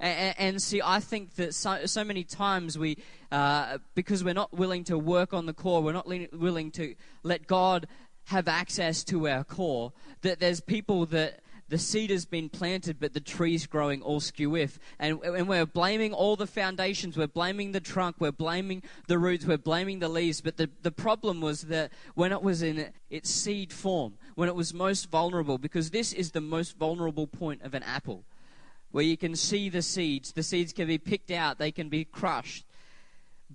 And, 0.00 0.34
and, 0.38 0.62
see, 0.62 0.80
I 0.82 0.98
think 0.98 1.34
that 1.34 1.54
so, 1.54 1.84
so 1.84 2.02
many 2.04 2.24
times 2.24 2.78
we, 2.78 2.96
uh, 3.30 3.78
because 3.94 4.24
we're 4.24 4.34
not 4.34 4.52
willing 4.52 4.82
to 4.84 4.98
work 4.98 5.34
on 5.34 5.44
the 5.44 5.52
core, 5.52 5.82
we're 5.82 5.92
not 5.92 6.08
le- 6.08 6.26
willing 6.32 6.70
to 6.72 6.94
let 7.22 7.46
God 7.46 7.86
have 8.24 8.48
access 8.48 9.04
to 9.04 9.28
our 9.28 9.44
core, 9.44 9.92
that 10.22 10.40
there's 10.40 10.60
people 10.60 11.04
that 11.06 11.40
the 11.68 11.78
seed 11.78 12.10
has 12.10 12.24
been 12.24 12.48
planted, 12.48 12.98
but 12.98 13.12
the 13.12 13.20
tree's 13.20 13.66
growing 13.66 14.02
all 14.02 14.18
skew 14.18 14.56
if. 14.56 14.78
And, 14.98 15.22
and 15.22 15.48
we're 15.48 15.66
blaming 15.66 16.12
all 16.12 16.34
the 16.34 16.46
foundations. 16.46 17.16
We're 17.16 17.28
blaming 17.28 17.70
the 17.70 17.80
trunk. 17.80 18.16
We're 18.18 18.32
blaming 18.32 18.82
the 19.06 19.18
roots. 19.18 19.46
We're 19.46 19.56
blaming 19.56 20.00
the 20.00 20.08
leaves. 20.08 20.40
But 20.40 20.56
the, 20.56 20.68
the 20.82 20.90
problem 20.90 21.40
was 21.40 21.62
that 21.62 21.92
when 22.14 22.32
it 22.32 22.42
was 22.42 22.62
in 22.62 22.90
its 23.08 23.30
seed 23.30 23.72
form, 23.72 24.14
when 24.34 24.48
it 24.48 24.56
was 24.56 24.74
most 24.74 25.10
vulnerable, 25.10 25.58
because 25.58 25.90
this 25.90 26.12
is 26.12 26.32
the 26.32 26.40
most 26.40 26.76
vulnerable 26.76 27.28
point 27.28 27.62
of 27.62 27.72
an 27.72 27.84
apple 27.84 28.24
where 28.90 29.04
you 29.04 29.16
can 29.16 29.36
see 29.36 29.68
the 29.68 29.82
seeds. 29.82 30.32
The 30.32 30.42
seeds 30.42 30.72
can 30.72 30.86
be 30.86 30.98
picked 30.98 31.30
out, 31.30 31.58
they 31.58 31.72
can 31.72 31.88
be 31.88 32.04
crushed. 32.04 32.64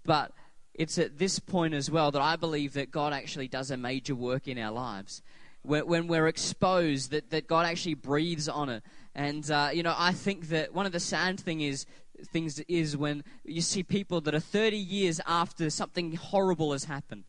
But 0.03 0.31
it's 0.73 0.97
at 0.97 1.17
this 1.17 1.39
point 1.39 1.73
as 1.73 1.89
well 1.89 2.11
that 2.11 2.21
I 2.21 2.35
believe 2.35 2.73
that 2.73 2.91
God 2.91 3.13
actually 3.13 3.47
does 3.47 3.71
a 3.71 3.77
major 3.77 4.15
work 4.15 4.47
in 4.47 4.57
our 4.57 4.71
lives. 4.71 5.21
When 5.63 6.07
we're 6.07 6.27
exposed, 6.27 7.09
that, 7.11 7.31
that 7.31 7.47
God 7.47 7.65
actually 7.65 7.95
breathes 7.95 8.47
on 8.47 8.69
it. 8.69 8.83
And, 9.15 9.49
uh, 9.49 9.69
you 9.73 9.81
know, 9.81 9.95
I 9.97 10.11
think 10.11 10.49
that 10.49 10.73
one 10.73 10.85
of 10.85 10.91
the 10.91 10.99
sad 10.99 11.39
thing 11.39 11.61
is, 11.61 11.87
things 12.31 12.59
is 12.67 12.95
when 12.95 13.23
you 13.43 13.61
see 13.61 13.81
people 13.81 14.21
that 14.21 14.35
are 14.35 14.39
30 14.39 14.77
years 14.77 15.19
after 15.25 15.69
something 15.69 16.15
horrible 16.15 16.71
has 16.71 16.85
happened 16.85 17.23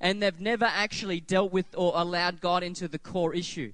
and 0.00 0.20
they've 0.20 0.40
never 0.40 0.64
actually 0.64 1.20
dealt 1.20 1.52
with 1.52 1.66
or 1.76 1.92
allowed 1.94 2.40
God 2.40 2.62
into 2.62 2.88
the 2.88 2.98
core 2.98 3.34
issue 3.34 3.72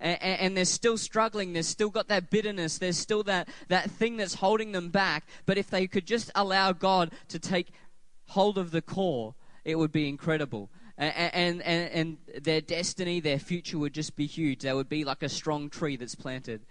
and, 0.00 0.22
and, 0.22 0.56
they're 0.56 0.64
still 0.64 0.96
struggling. 0.96 1.52
They've 1.52 1.64
still 1.64 1.90
got 1.90 2.08
that 2.08 2.30
bitterness. 2.30 2.78
There's 2.78 2.98
still 2.98 3.22
that, 3.24 3.48
that 3.68 3.90
thing 3.90 4.16
that's 4.16 4.34
holding 4.34 4.72
them 4.72 4.90
back. 4.90 5.26
But 5.44 5.58
if 5.58 5.70
they 5.70 5.86
could 5.86 6.06
just 6.06 6.30
allow 6.34 6.72
God 6.72 7.10
to 7.28 7.38
take 7.38 7.68
hold 8.26 8.58
of 8.58 8.70
the 8.70 8.82
core, 8.82 9.34
it 9.64 9.76
would 9.76 9.92
be 9.92 10.08
incredible. 10.08 10.70
And, 10.96 11.62
and, 11.62 11.62
and, 11.62 12.16
their 12.42 12.60
destiny, 12.60 13.20
their 13.20 13.38
future 13.38 13.78
would 13.78 13.92
just 13.92 14.16
be 14.16 14.26
huge. 14.26 14.60
They 14.60 14.72
would 14.72 14.88
be 14.88 15.04
like 15.04 15.22
a 15.22 15.28
strong 15.28 15.70
tree 15.70 15.96
that's 15.96 16.16
planted 16.16 16.62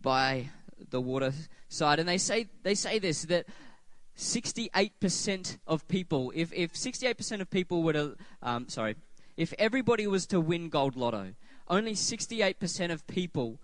by 0.00 0.50
the 0.90 1.00
water 1.00 1.32
side. 1.68 1.98
And 2.00 2.08
they 2.08 2.18
say, 2.18 2.48
they 2.62 2.74
say 2.74 2.98
this 2.98 3.22
that 3.22 3.46
68% 4.16 5.58
of 5.66 5.86
people, 5.88 6.32
if, 6.34 6.52
if 6.52 6.74
68% 6.74 7.40
of 7.40 7.50
people 7.50 7.82
were 7.82 7.92
to, 7.92 8.16
um, 8.42 8.68
sorry, 8.68 8.96
if 9.36 9.52
everybody 9.58 10.06
was 10.06 10.26
to 10.26 10.40
win 10.40 10.68
gold 10.68 10.96
lotto, 10.96 11.34
only 11.68 11.92
68% 11.92 12.92
of 12.92 13.06
people 13.06 13.58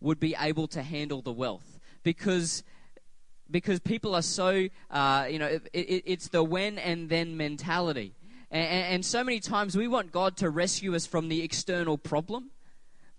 would 0.00 0.20
be 0.20 0.34
able 0.38 0.66
to 0.68 0.82
handle 0.82 1.22
the 1.22 1.32
wealth 1.32 1.78
because 2.02 2.62
because 3.50 3.80
people 3.80 4.14
are 4.14 4.22
so, 4.22 4.68
uh, 4.90 5.26
you 5.28 5.38
know, 5.38 5.46
it, 5.46 5.68
it, 5.72 6.02
it's 6.06 6.28
the 6.28 6.42
when 6.42 6.78
and 6.78 7.08
then 7.08 7.36
mentality. 7.36 8.14
And, 8.50 8.64
and, 8.64 9.04
so 9.04 9.22
many 9.24 9.40
times 9.40 9.76
we 9.76 9.88
want 9.88 10.12
God 10.12 10.36
to 10.38 10.50
rescue 10.50 10.94
us 10.94 11.06
from 11.06 11.28
the 11.28 11.42
external 11.42 11.98
problem, 11.98 12.50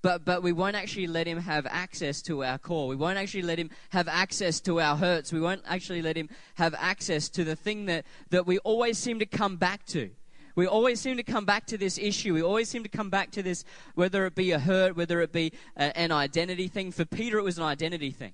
but, 0.02 0.26
but 0.26 0.44
we 0.44 0.52
won't 0.52 0.76
actually 0.76 1.08
let 1.08 1.28
Him 1.28 1.39
have 1.39 1.65
access 1.70 2.22
to 2.24 2.44
our 2.44 2.58
core. 2.58 2.88
We 2.88 2.96
won't 2.96 3.17
actually 3.17 3.44
let 3.44 3.60
Him 3.60 3.70
have 3.89 4.08
access 4.08 4.60
to 4.62 4.82
our 4.82 4.98
hurts. 4.98 5.32
We 5.32 5.39
won't 5.39 5.62
actually 5.65 6.02
let 6.02 6.17
Him 6.17 6.30
have 6.56 6.76
access 6.78 7.30
to 7.30 7.44
the 7.44 7.56
thing 7.56 7.86
that, 7.86 8.06
that 8.30 8.46
we 8.46 8.58
always 8.60 8.98
seem 8.98 9.20
to 9.20 9.26
come 9.26 9.58
back 9.58 9.86
to. 9.88 10.12
We 10.56 10.68
always 10.68 11.00
seem 11.00 11.18
to 11.18 11.24
come 11.24 11.46
back 11.46 11.66
to 11.68 11.78
this 11.78 11.98
issue. 11.98 12.34
We 12.34 12.42
always 12.42 12.70
seem 12.70 12.84
to 12.84 12.90
come 12.90 13.10
back 13.10 13.32
to 13.32 13.44
this, 13.44 13.64
whether 13.96 14.26
it 14.26 14.36
be 14.36 14.52
a 14.52 14.60
hurt, 14.60 14.96
whether 14.96 15.22
it 15.22 15.32
be 15.32 15.54
a, 15.78 15.98
an 15.98 16.12
identity 16.12 16.68
thing. 16.68 16.92
For 16.92 17.06
Peter, 17.06 17.38
it 17.38 17.44
was 17.44 17.58
an 17.58 17.64
identity 17.64 18.12
thing. 18.12 18.34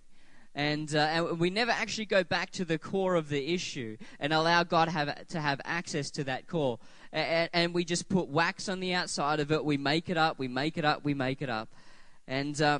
And, 0.56 0.96
uh, 0.96 1.00
and, 1.00 1.40
we 1.40 1.52
never 1.52 1.70
actually 1.70 2.06
go 2.06 2.24
back 2.24 2.50
to 2.52 2.66
the 2.66 2.80
core 2.80 3.14
of 3.14 3.30
the 3.30 3.54
issue 3.54 3.96
and 4.20 4.34
allow 4.34 4.64
God 4.64 4.90
have, 4.90 5.28
to 5.28 5.40
have 5.40 5.62
access 5.64 6.10
to 6.12 6.24
that 6.24 6.48
core. 6.48 6.80
And, 7.14 7.50
and, 7.54 7.74
we 7.76 7.86
just 7.86 8.10
put 8.10 8.28
wax 8.28 8.68
on 8.68 8.80
the 8.80 8.96
outside 8.96 9.40
of 9.40 9.52
it. 9.52 9.64
We 9.64 9.78
make 9.78 10.10
it 10.10 10.18
up, 10.18 10.40
we 10.40 10.48
make 10.48 10.80
it 10.80 10.84
up, 10.84 11.06
we 11.06 11.14
make 11.14 11.44
it 11.44 11.50
up. 11.50 11.70
And, 12.28 12.60
uh, 12.60 12.80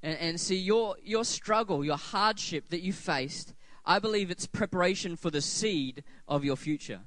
and, 0.00 0.16
and 0.18 0.40
see, 0.40 0.56
your, 0.56 0.94
your 1.02 1.24
struggle, 1.24 1.84
your 1.84 1.96
hardship 1.96 2.68
that 2.68 2.82
you 2.82 2.92
faced, 2.92 3.54
I 3.84 3.98
believe 3.98 4.30
it's 4.30 4.46
preparation 4.46 5.16
for 5.16 5.30
the 5.30 5.40
seed 5.40 6.04
of 6.28 6.44
your 6.44 6.56
future. 6.56 7.00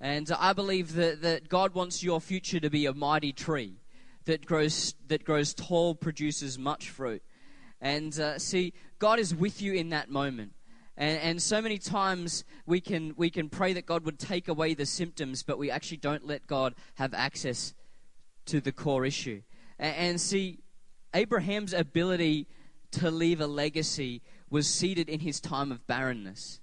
And 0.00 0.30
I 0.38 0.52
believe 0.52 0.94
that, 0.94 1.22
that 1.22 1.48
God 1.48 1.74
wants 1.74 2.02
your 2.02 2.20
future 2.20 2.60
to 2.60 2.68
be 2.68 2.86
a 2.86 2.92
mighty 2.92 3.32
tree 3.32 3.80
that 4.26 4.44
grows, 4.44 4.94
that 5.08 5.24
grows 5.24 5.54
tall, 5.54 5.94
produces 5.94 6.58
much 6.58 6.90
fruit. 6.90 7.22
And 7.80 8.18
uh, 8.18 8.38
see, 8.38 8.74
God 8.98 9.18
is 9.18 9.34
with 9.34 9.62
you 9.62 9.72
in 9.72 9.90
that 9.90 10.10
moment. 10.10 10.52
And, 10.96 11.18
and 11.20 11.42
so 11.42 11.60
many 11.60 11.78
times 11.78 12.44
we 12.66 12.80
can, 12.80 13.14
we 13.16 13.30
can 13.30 13.48
pray 13.48 13.72
that 13.74 13.86
God 13.86 14.04
would 14.04 14.18
take 14.18 14.48
away 14.48 14.74
the 14.74 14.86
symptoms, 14.86 15.42
but 15.42 15.58
we 15.58 15.70
actually 15.70 15.98
don't 15.98 16.26
let 16.26 16.46
God 16.46 16.74
have 16.94 17.14
access 17.14 17.74
to 18.46 18.60
the 18.60 18.72
core 18.72 19.04
issue. 19.04 19.42
And, 19.78 19.96
and 19.96 20.20
see, 20.20 20.58
Abraham's 21.14 21.72
ability 21.72 22.46
to 22.92 23.10
leave 23.10 23.40
a 23.40 23.46
legacy 23.46 24.22
was 24.50 24.68
seated 24.68 25.08
in 25.08 25.20
his 25.20 25.40
time 25.40 25.72
of 25.72 25.86
barrenness. 25.86 26.60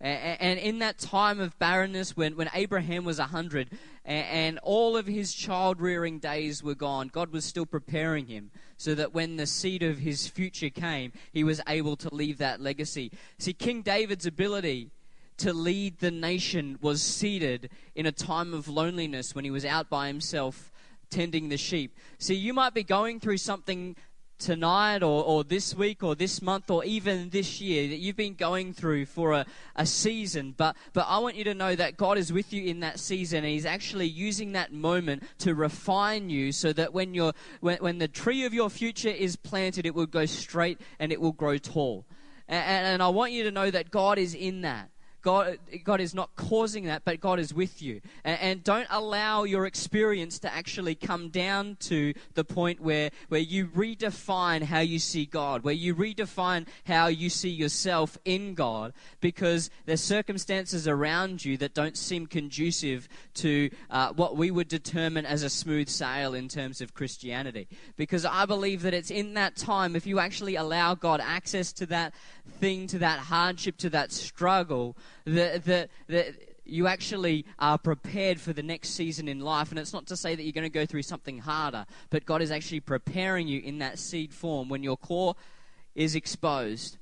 And 0.00 0.60
in 0.60 0.78
that 0.78 0.98
time 0.98 1.40
of 1.40 1.58
barrenness, 1.58 2.16
when, 2.16 2.36
when 2.36 2.48
Abraham 2.54 3.04
was 3.04 3.18
100 3.18 3.70
and 4.04 4.58
all 4.62 4.96
of 4.96 5.06
his 5.06 5.34
child 5.34 5.80
rearing 5.80 6.20
days 6.20 6.62
were 6.62 6.76
gone, 6.76 7.08
God 7.08 7.32
was 7.32 7.44
still 7.44 7.66
preparing 7.66 8.26
him 8.26 8.52
so 8.76 8.94
that 8.94 9.12
when 9.12 9.36
the 9.36 9.46
seed 9.46 9.82
of 9.82 9.98
his 9.98 10.28
future 10.28 10.70
came, 10.70 11.12
he 11.32 11.42
was 11.42 11.60
able 11.66 11.96
to 11.96 12.14
leave 12.14 12.38
that 12.38 12.60
legacy. 12.60 13.10
See, 13.38 13.52
King 13.52 13.82
David's 13.82 14.24
ability 14.24 14.92
to 15.38 15.52
lead 15.52 15.98
the 15.98 16.12
nation 16.12 16.78
was 16.80 17.02
seated 17.02 17.70
in 17.94 18.06
a 18.06 18.12
time 18.12 18.54
of 18.54 18.68
loneliness 18.68 19.34
when 19.34 19.44
he 19.44 19.50
was 19.50 19.64
out 19.64 19.90
by 19.90 20.06
himself 20.06 20.70
tending 21.10 21.48
the 21.48 21.56
sheep. 21.56 21.96
See, 22.18 22.34
you 22.34 22.52
might 22.52 22.74
be 22.74 22.84
going 22.84 23.18
through 23.18 23.38
something 23.38 23.96
tonight 24.38 25.02
or, 25.02 25.24
or 25.24 25.44
this 25.44 25.74
week 25.74 26.02
or 26.02 26.14
this 26.14 26.40
month 26.40 26.70
or 26.70 26.84
even 26.84 27.30
this 27.30 27.60
year 27.60 27.88
that 27.88 27.96
you've 27.96 28.16
been 28.16 28.34
going 28.34 28.72
through 28.72 29.06
for 29.06 29.32
a, 29.32 29.46
a 29.76 29.84
season. 29.84 30.54
But, 30.56 30.76
but 30.92 31.06
I 31.08 31.18
want 31.18 31.36
you 31.36 31.44
to 31.44 31.54
know 31.54 31.74
that 31.74 31.96
God 31.96 32.18
is 32.18 32.32
with 32.32 32.52
you 32.52 32.64
in 32.64 32.80
that 32.80 32.98
season 32.98 33.38
and 33.38 33.46
He's 33.46 33.66
actually 33.66 34.06
using 34.06 34.52
that 34.52 34.72
moment 34.72 35.24
to 35.38 35.54
refine 35.54 36.30
you 36.30 36.52
so 36.52 36.72
that 36.72 36.92
when, 36.92 37.14
you're, 37.14 37.32
when, 37.60 37.78
when 37.78 37.98
the 37.98 38.08
tree 38.08 38.44
of 38.44 38.54
your 38.54 38.70
future 38.70 39.08
is 39.08 39.36
planted, 39.36 39.86
it 39.86 39.94
will 39.94 40.06
go 40.06 40.26
straight 40.26 40.80
and 40.98 41.12
it 41.12 41.20
will 41.20 41.32
grow 41.32 41.58
tall. 41.58 42.06
And, 42.48 42.86
and 42.86 43.02
I 43.02 43.08
want 43.08 43.32
you 43.32 43.44
to 43.44 43.50
know 43.50 43.70
that 43.70 43.90
God 43.90 44.18
is 44.18 44.34
in 44.34 44.62
that. 44.62 44.90
God, 45.22 45.58
God 45.82 46.00
is 46.00 46.14
not 46.14 46.36
causing 46.36 46.84
that, 46.84 47.04
but 47.04 47.20
God 47.20 47.40
is 47.40 47.52
with 47.52 47.82
you. 47.82 48.00
And, 48.24 48.40
and, 48.40 48.64
don't 48.64 48.86
allow 48.90 49.44
your 49.44 49.66
experience 49.66 50.38
to 50.40 50.52
actually 50.52 50.94
come 50.94 51.28
down 51.28 51.76
to 51.80 52.12
the 52.34 52.44
point 52.44 52.80
where, 52.80 53.10
where 53.28 53.40
you 53.40 53.66
redefine 53.68 54.62
how 54.62 54.80
you 54.80 54.98
see 54.98 55.24
God, 55.26 55.64
where 55.64 55.74
you 55.74 55.94
redefine 55.94 56.66
how 56.86 57.06
you 57.06 57.30
see 57.30 57.48
yourself 57.48 58.18
in 58.24 58.54
God, 58.54 58.92
because 59.20 59.70
there's 59.86 60.02
circumstances 60.02 60.86
around 60.86 61.44
you 61.44 61.56
that 61.58 61.74
don't 61.74 61.96
seem 61.96 62.26
conducive 62.26 63.08
to 63.34 63.70
uh, 63.90 64.12
what 64.12 64.36
we 64.36 64.50
would 64.50 64.68
determine 64.68 65.24
as 65.26 65.42
a 65.42 65.50
smooth 65.50 65.88
sail 65.88 66.34
in 66.34 66.48
terms 66.48 66.80
of 66.80 66.94
Christianity. 66.94 67.68
Because 67.96 68.24
I 68.24 68.44
believe 68.46 68.82
that 68.82 68.94
it's 68.94 69.10
in 69.10 69.34
that 69.34 69.56
time, 69.56 69.96
if 69.96 70.06
you 70.06 70.20
actually 70.20 70.56
allow 70.56 70.94
God 70.94 71.20
access 71.22 71.72
to 71.74 71.86
that 71.86 72.14
thing, 72.48 72.86
to 72.88 72.98
that 72.98 73.18
hardship, 73.18 73.76
to 73.78 73.90
that 73.90 74.12
struggle, 74.12 74.96
that, 75.24 75.64
that, 75.64 75.90
that 76.08 76.34
you 76.64 76.86
actually 76.86 77.46
are 77.58 77.78
prepared 77.78 78.40
for 78.40 78.52
the 78.52 78.62
next 78.62 78.90
season 78.90 79.28
in 79.28 79.40
life. 79.40 79.70
And 79.70 79.78
it's 79.78 79.92
not 79.92 80.06
to 80.08 80.16
say 80.16 80.34
that 80.34 80.42
you're 80.42 80.52
going 80.52 80.64
to 80.64 80.68
go 80.68 80.86
through 80.86 81.02
something 81.02 81.38
harder, 81.38 81.86
but 82.10 82.26
God 82.26 82.42
is 82.42 82.50
actually 82.50 82.80
preparing 82.80 83.48
you 83.48 83.60
in 83.60 83.78
that 83.78 83.98
seed 83.98 84.32
form 84.32 84.68
when 84.68 84.82
your 84.82 84.96
core 84.96 85.34
is 85.94 86.14
exposed. 86.14 86.98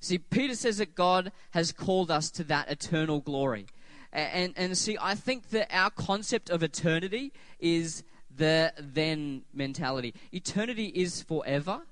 See, 0.00 0.18
Peter 0.18 0.54
says 0.54 0.78
that 0.78 0.94
God 0.94 1.32
has 1.52 1.72
called 1.72 2.10
us 2.10 2.30
to 2.32 2.44
that 2.44 2.70
eternal 2.70 3.20
glory. 3.20 3.66
And, 4.12 4.54
and 4.56 4.76
see, 4.76 4.96
I 5.00 5.14
think 5.14 5.50
that 5.50 5.68
our 5.74 5.90
concept 5.90 6.50
of 6.50 6.62
eternity 6.62 7.32
is 7.58 8.02
the 8.34 8.72
then 8.78 9.42
mentality. 9.52 10.14
Eternity 10.32 10.86
is 10.86 11.22
forever. 11.22 11.82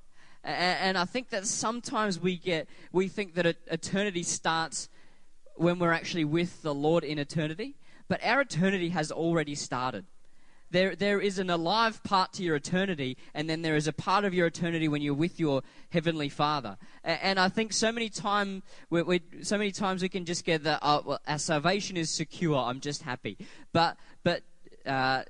And 0.45 0.99
I 0.99 1.07
think 1.07 1.31
that 1.31 1.47
sometimes 1.47 2.21
we 2.21 2.37
get, 2.37 2.69
we 2.93 3.09
think 3.09 3.35
that 3.35 3.47
eternity 3.47 4.23
starts 4.23 4.89
when 5.57 5.79
we're 5.79 5.93
actually 5.93 6.25
with 6.25 6.63
the 6.63 6.75
Lord 6.75 7.03
in 7.03 7.19
eternity, 7.19 7.77
but 8.09 8.23
our 8.23 8.43
eternity 8.43 8.91
has 8.91 9.11
already 9.11 9.55
started. 9.55 10.05
There, 10.71 10.97
there 10.97 11.21
is 11.21 11.39
an 11.39 11.51
alive 11.51 12.03
part 12.03 12.33
to 12.35 12.43
your 12.43 12.57
eternity, 12.57 13.17
and 13.33 13.49
then 13.49 13.63
there 13.63 13.77
is 13.77 13.87
a 13.87 13.93
part 13.93 14.25
of 14.25 14.35
your 14.35 14.49
eternity 14.49 14.89
when 14.89 15.03
you're 15.03 15.15
with 15.15 15.39
your 15.39 15.63
heavenly 15.91 16.29
Father. 16.29 16.77
And, 17.05 17.21
and 17.23 17.41
I 17.41 17.49
think 17.49 17.73
so 17.73 17.93
many 17.93 18.09
time, 18.09 18.63
we, 18.91 19.03
we, 19.03 19.23
so 19.43 19.57
many 19.57 19.71
times 19.71 20.03
we 20.03 20.09
can 20.09 20.25
just 20.25 20.45
get 20.45 20.65
that 20.65 20.81
uh, 20.83 21.01
well, 21.05 21.21
our 21.27 21.39
salvation 21.39 21.97
is 21.97 22.11
secure. 22.11 22.59
I'm 22.59 22.81
just 22.81 23.03
happy. 23.03 23.39
But, 23.73 23.97
but 24.25 24.43
uh, 24.85 25.23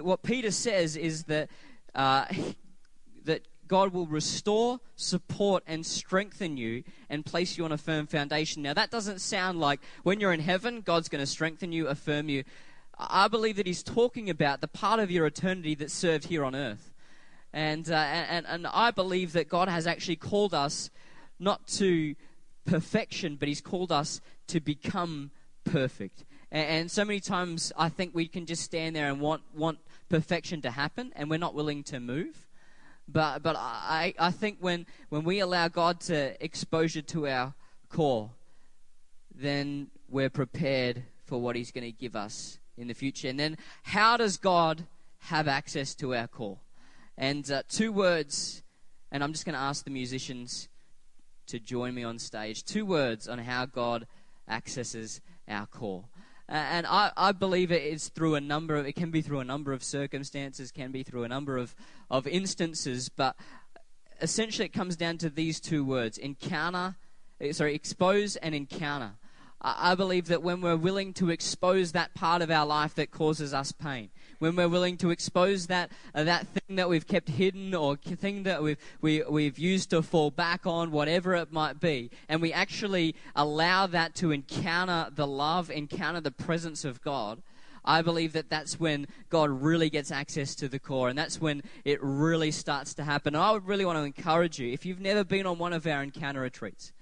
what 0.00 0.22
Peter 0.22 0.50
says 0.50 0.96
is 0.96 1.24
that 1.24 1.50
uh, 1.94 2.24
God 3.68 3.92
will 3.92 4.06
restore, 4.06 4.80
support, 4.94 5.62
and 5.66 5.84
strengthen 5.84 6.56
you 6.56 6.84
and 7.08 7.24
place 7.24 7.56
you 7.56 7.64
on 7.64 7.72
a 7.72 7.78
firm 7.78 8.06
foundation. 8.06 8.62
Now, 8.62 8.74
that 8.74 8.90
doesn't 8.90 9.20
sound 9.20 9.60
like 9.60 9.80
when 10.02 10.20
you're 10.20 10.32
in 10.32 10.40
heaven, 10.40 10.80
God's 10.80 11.08
going 11.08 11.22
to 11.22 11.26
strengthen 11.26 11.72
you, 11.72 11.88
affirm 11.88 12.28
you. 12.28 12.44
I 12.98 13.28
believe 13.28 13.56
that 13.56 13.66
He's 13.66 13.82
talking 13.82 14.30
about 14.30 14.60
the 14.60 14.68
part 14.68 15.00
of 15.00 15.10
your 15.10 15.26
eternity 15.26 15.74
that's 15.74 15.92
served 15.94 16.26
here 16.26 16.44
on 16.44 16.54
earth. 16.54 16.92
And, 17.52 17.90
uh, 17.90 17.94
and, 17.94 18.46
and 18.46 18.66
I 18.66 18.90
believe 18.90 19.32
that 19.32 19.48
God 19.48 19.68
has 19.68 19.86
actually 19.86 20.16
called 20.16 20.54
us 20.54 20.90
not 21.38 21.66
to 21.68 22.14
perfection, 22.64 23.36
but 23.36 23.48
He's 23.48 23.60
called 23.60 23.92
us 23.92 24.20
to 24.48 24.60
become 24.60 25.30
perfect. 25.64 26.24
And, 26.50 26.68
and 26.68 26.90
so 26.90 27.04
many 27.04 27.20
times 27.20 27.72
I 27.76 27.88
think 27.88 28.14
we 28.14 28.28
can 28.28 28.46
just 28.46 28.62
stand 28.62 28.96
there 28.96 29.08
and 29.08 29.20
want, 29.20 29.42
want 29.54 29.78
perfection 30.08 30.62
to 30.62 30.70
happen, 30.70 31.12
and 31.16 31.28
we're 31.30 31.38
not 31.38 31.54
willing 31.54 31.82
to 31.84 32.00
move. 32.00 32.45
But, 33.08 33.42
but 33.42 33.56
I, 33.56 34.14
I 34.18 34.30
think 34.30 34.58
when, 34.60 34.86
when 35.10 35.24
we 35.24 35.40
allow 35.40 35.68
God 35.68 36.00
to 36.02 36.42
exposure 36.44 37.02
to 37.02 37.28
our 37.28 37.54
core, 37.88 38.30
then 39.34 39.88
we're 40.08 40.30
prepared 40.30 41.02
for 41.24 41.40
what 41.40 41.56
He's 41.56 41.70
going 41.70 41.84
to 41.84 41.92
give 41.92 42.16
us 42.16 42.58
in 42.76 42.88
the 42.88 42.94
future. 42.94 43.28
And 43.28 43.38
then, 43.38 43.58
how 43.82 44.16
does 44.16 44.36
God 44.36 44.86
have 45.18 45.48
access 45.48 45.94
to 45.96 46.14
our 46.14 46.26
core? 46.26 46.58
And 47.16 47.50
uh, 47.50 47.62
two 47.68 47.92
words, 47.92 48.62
and 49.10 49.22
I'm 49.22 49.32
just 49.32 49.44
going 49.44 49.54
to 49.54 49.60
ask 49.60 49.84
the 49.84 49.90
musicians 49.90 50.68
to 51.46 51.58
join 51.58 51.94
me 51.94 52.02
on 52.04 52.18
stage. 52.18 52.64
Two 52.64 52.84
words 52.84 53.28
on 53.28 53.38
how 53.38 53.66
God 53.66 54.06
accesses 54.48 55.20
our 55.48 55.66
core. 55.66 56.04
And 56.48 56.86
I, 56.86 57.10
I 57.16 57.32
believe 57.32 57.72
it 57.72 57.82
is 57.82 58.08
through 58.08 58.36
a 58.36 58.40
number 58.40 58.76
of, 58.76 58.86
it 58.86 58.94
can 58.94 59.10
be 59.10 59.20
through 59.20 59.40
a 59.40 59.44
number 59.44 59.72
of 59.72 59.82
circumstances, 59.82 60.70
can 60.70 60.92
be 60.92 61.02
through 61.02 61.24
a 61.24 61.28
number 61.28 61.58
of, 61.58 61.74
of 62.08 62.26
instances, 62.26 63.08
but 63.08 63.36
essentially 64.20 64.66
it 64.66 64.72
comes 64.72 64.96
down 64.96 65.18
to 65.18 65.30
these 65.30 65.60
two 65.60 65.84
words 65.84 66.18
encounter, 66.18 66.96
eh, 67.40 67.52
sorry, 67.52 67.74
expose 67.74 68.36
and 68.36 68.54
encounter. 68.54 69.14
I 69.60 69.94
believe 69.94 70.28
that 70.28 70.42
when 70.42 70.60
we're 70.60 70.76
willing 70.76 71.14
to 71.14 71.30
expose 71.30 71.92
that 71.92 72.14
part 72.14 72.42
of 72.42 72.50
our 72.50 72.66
life 72.66 72.94
that 72.96 73.10
causes 73.10 73.52
us 73.52 73.72
pain, 73.72 74.10
when 74.38 74.56
we're 74.56 74.68
willing 74.68 74.96
to 74.98 75.10
expose 75.10 75.66
that 75.66 75.90
uh, 76.14 76.24
that 76.24 76.46
thing 76.46 76.76
that 76.76 76.88
we've 76.88 77.06
kept 77.06 77.28
hidden 77.28 77.74
or 77.74 77.96
thing 77.96 78.42
that 78.44 78.62
we've 78.62 78.78
we, 79.00 79.22
we've 79.22 79.58
used 79.58 79.90
to 79.90 80.02
fall 80.02 80.30
back 80.30 80.66
on, 80.66 80.90
whatever 80.90 81.34
it 81.34 81.52
might 81.52 81.80
be, 81.80 82.10
and 82.28 82.42
we 82.42 82.52
actually 82.52 83.14
allow 83.34 83.86
that 83.86 84.14
to 84.16 84.30
encounter 84.30 85.10
the 85.14 85.26
love, 85.26 85.70
encounter 85.70 86.20
the 86.20 86.30
presence 86.30 86.84
of 86.84 87.02
God. 87.02 87.42
I 87.88 88.02
believe 88.02 88.32
that 88.32 88.50
that's 88.50 88.80
when 88.80 89.06
God 89.30 89.48
really 89.48 89.88
gets 89.88 90.10
access 90.10 90.56
to 90.56 90.68
the 90.68 90.80
core, 90.80 91.08
and 91.08 91.16
that's 91.16 91.40
when 91.40 91.62
it 91.84 92.02
really 92.02 92.50
starts 92.50 92.94
to 92.94 93.04
happen. 93.04 93.36
And 93.36 93.42
I 93.42 93.52
would 93.52 93.66
really 93.66 93.84
want 93.84 93.96
to 93.96 94.02
encourage 94.02 94.58
you, 94.58 94.72
if 94.72 94.84
you've 94.84 95.00
never 95.00 95.22
been 95.22 95.46
on 95.46 95.58
one 95.58 95.72
of 95.72 95.86
our 95.86 96.02
encounter 96.02 96.40
retreats, 96.40 96.92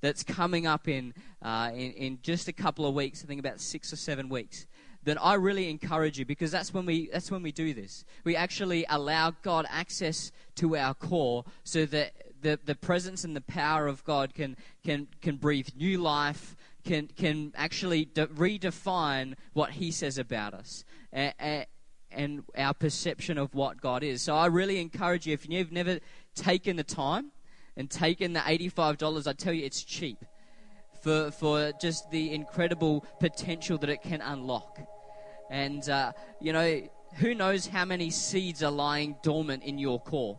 that's 0.00 0.22
coming 0.22 0.66
up 0.66 0.88
in, 0.88 1.14
uh, 1.42 1.70
in, 1.72 1.92
in 1.92 2.18
just 2.22 2.48
a 2.48 2.52
couple 2.52 2.86
of 2.86 2.94
weeks, 2.94 3.22
I 3.22 3.26
think 3.26 3.40
about 3.40 3.60
six 3.60 3.92
or 3.92 3.96
seven 3.96 4.28
weeks, 4.28 4.66
then 5.04 5.18
I 5.18 5.34
really 5.34 5.68
encourage 5.68 6.18
you 6.18 6.24
because 6.24 6.50
that's 6.50 6.72
when 6.72 6.86
we 6.86 7.08
that's 7.12 7.30
when 7.30 7.42
we 7.42 7.52
do 7.52 7.74
this. 7.74 8.04
We 8.24 8.36
actually 8.36 8.86
allow 8.88 9.32
God 9.42 9.66
access 9.68 10.30
to 10.56 10.76
our 10.76 10.94
core 10.94 11.44
so 11.64 11.86
that 11.86 12.12
the, 12.40 12.58
the 12.64 12.74
presence 12.74 13.24
and 13.24 13.34
the 13.34 13.40
power 13.40 13.86
of 13.86 14.04
God 14.04 14.34
can 14.34 14.56
can 14.84 15.08
can 15.20 15.36
breathe 15.36 15.68
new 15.76 15.98
life, 15.98 16.56
can 16.84 17.08
can 17.08 17.52
actually 17.56 18.04
de- 18.04 18.28
redefine 18.28 19.34
what 19.52 19.70
He 19.72 19.90
says 19.90 20.18
about 20.18 20.54
us. 20.54 20.84
And, 21.12 21.66
and 22.14 22.44
our 22.56 22.74
perception 22.74 23.38
of 23.38 23.54
what 23.54 23.80
God 23.80 24.02
is. 24.02 24.20
So 24.20 24.36
I 24.36 24.46
really 24.46 24.80
encourage 24.80 25.26
you, 25.26 25.32
if 25.32 25.48
you've 25.48 25.72
never 25.72 25.98
taken 26.34 26.76
the 26.76 26.84
time 26.84 27.32
and 27.74 27.90
taken 27.90 28.34
the 28.34 28.40
$85, 28.40 29.26
I 29.26 29.32
tell 29.32 29.52
you 29.52 29.64
it's 29.64 29.82
cheap 29.82 30.24
for, 31.02 31.30
for 31.30 31.72
just 31.80 32.10
the 32.10 32.32
incredible 32.32 33.04
potential 33.18 33.78
that 33.78 33.90
it 33.90 34.02
can 34.02 34.20
unlock. 34.20 34.78
And, 35.50 35.88
uh, 35.88 36.12
you 36.40 36.52
know, 36.52 36.82
who 37.14 37.34
knows 37.34 37.66
how 37.66 37.84
many 37.84 38.10
seeds 38.10 38.62
are 38.62 38.70
lying 38.70 39.16
dormant 39.22 39.62
in 39.64 39.78
your 39.78 40.00
core 40.00 40.38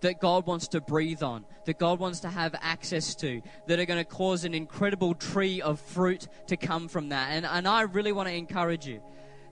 that 0.00 0.20
God 0.20 0.46
wants 0.46 0.68
to 0.68 0.80
breathe 0.80 1.22
on, 1.22 1.44
that 1.66 1.78
God 1.78 1.98
wants 1.98 2.20
to 2.20 2.28
have 2.28 2.54
access 2.60 3.14
to, 3.16 3.42
that 3.66 3.78
are 3.78 3.84
going 3.84 4.02
to 4.02 4.10
cause 4.10 4.44
an 4.44 4.54
incredible 4.54 5.14
tree 5.14 5.60
of 5.60 5.80
fruit 5.80 6.28
to 6.46 6.56
come 6.56 6.88
from 6.88 7.10
that. 7.10 7.32
And, 7.32 7.46
and 7.46 7.68
I 7.68 7.82
really 7.82 8.12
want 8.12 8.28
to 8.28 8.34
encourage 8.34 8.86
you 8.86 9.02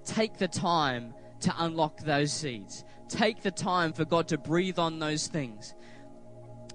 take 0.05 0.39
the 0.39 0.49
time 0.49 1.13
to 1.41 1.55
unlock 1.59 1.99
those 2.01 2.33
seeds. 2.33 2.85
Take 3.09 3.43
the 3.43 3.51
time 3.51 3.93
for 3.93 4.05
God 4.05 4.29
to 4.29 4.39
breathe 4.39 4.79
on 4.79 4.99
those 4.99 5.27
things. 5.27 5.75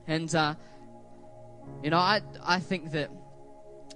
And, 0.07 0.33
uh, 0.33 0.55
you 1.83 1.89
know, 1.89 1.97
I, 1.97 2.21
I 2.43 2.59
think 2.59 2.91
that, 2.91 3.09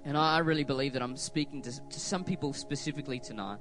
and 0.04 0.16
I 0.16 0.38
really 0.38 0.64
believe 0.64 0.94
that 0.94 1.02
I'm 1.02 1.16
speaking 1.16 1.62
to, 1.62 1.70
to 1.70 2.00
some 2.00 2.24
people 2.24 2.52
specifically 2.52 3.20
tonight. 3.20 3.58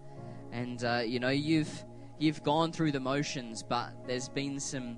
And, 0.52 0.84
uh, 0.84 1.04
you 1.06 1.20
know, 1.20 1.30
you've, 1.30 1.86
you've 2.20 2.44
gone 2.44 2.72
through 2.72 2.92
the 2.92 3.00
motions, 3.00 3.64
but 3.64 3.92
there's 4.06 4.30
been 4.30 4.60
some, 4.60 4.98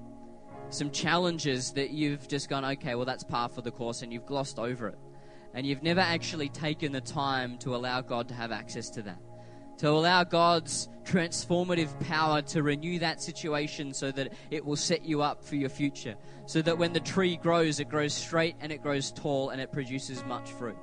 some 0.70 0.92
challenges 0.92 1.72
that 1.74 1.92
you've 1.92 2.28
just 2.28 2.50
gone, 2.50 2.64
okay, 2.64 2.96
well, 2.96 3.06
that's 3.06 3.24
par 3.24 3.50
for 3.50 3.62
the 3.62 3.72
course, 3.72 4.02
and 4.02 4.14
you've 4.14 4.26
glossed 4.26 4.60
over 4.60 4.88
it. 4.88 4.98
And 5.54 5.66
you've 5.66 5.84
never 5.84 6.02
actually 6.02 6.50
taken 6.50 6.92
the 6.92 7.02
time 7.02 7.58
to 7.60 7.76
allow 7.76 8.02
God 8.02 8.28
to 8.28 8.34
have 8.34 8.52
access 8.52 8.90
to 8.92 9.02
that 9.04 9.20
to 9.80 9.88
allow 9.90 10.26
God's 10.26 10.90
transformative 11.06 11.98
power 12.06 12.42
to 12.42 12.64
renew 12.64 13.00
that 13.00 13.22
situation 13.22 13.94
so 13.94 14.12
that 14.12 14.34
it 14.52 14.66
will 14.66 14.76
set 14.76 15.06
you 15.06 15.22
up 15.22 15.42
for 15.42 15.56
your 15.56 15.70
future. 15.70 16.16
So 16.48 16.62
that 16.64 16.78
when 16.78 16.92
the 16.92 17.00
tree 17.00 17.38
grows, 17.38 17.80
it 17.80 17.88
grows 17.88 18.14
straight 18.14 18.58
and 18.60 18.74
it 18.74 18.82
grows 18.84 19.12
tall 19.14 19.52
and 19.52 19.62
it 19.62 19.72
produces 19.72 20.24
much 20.26 20.52
fruit. 20.52 20.76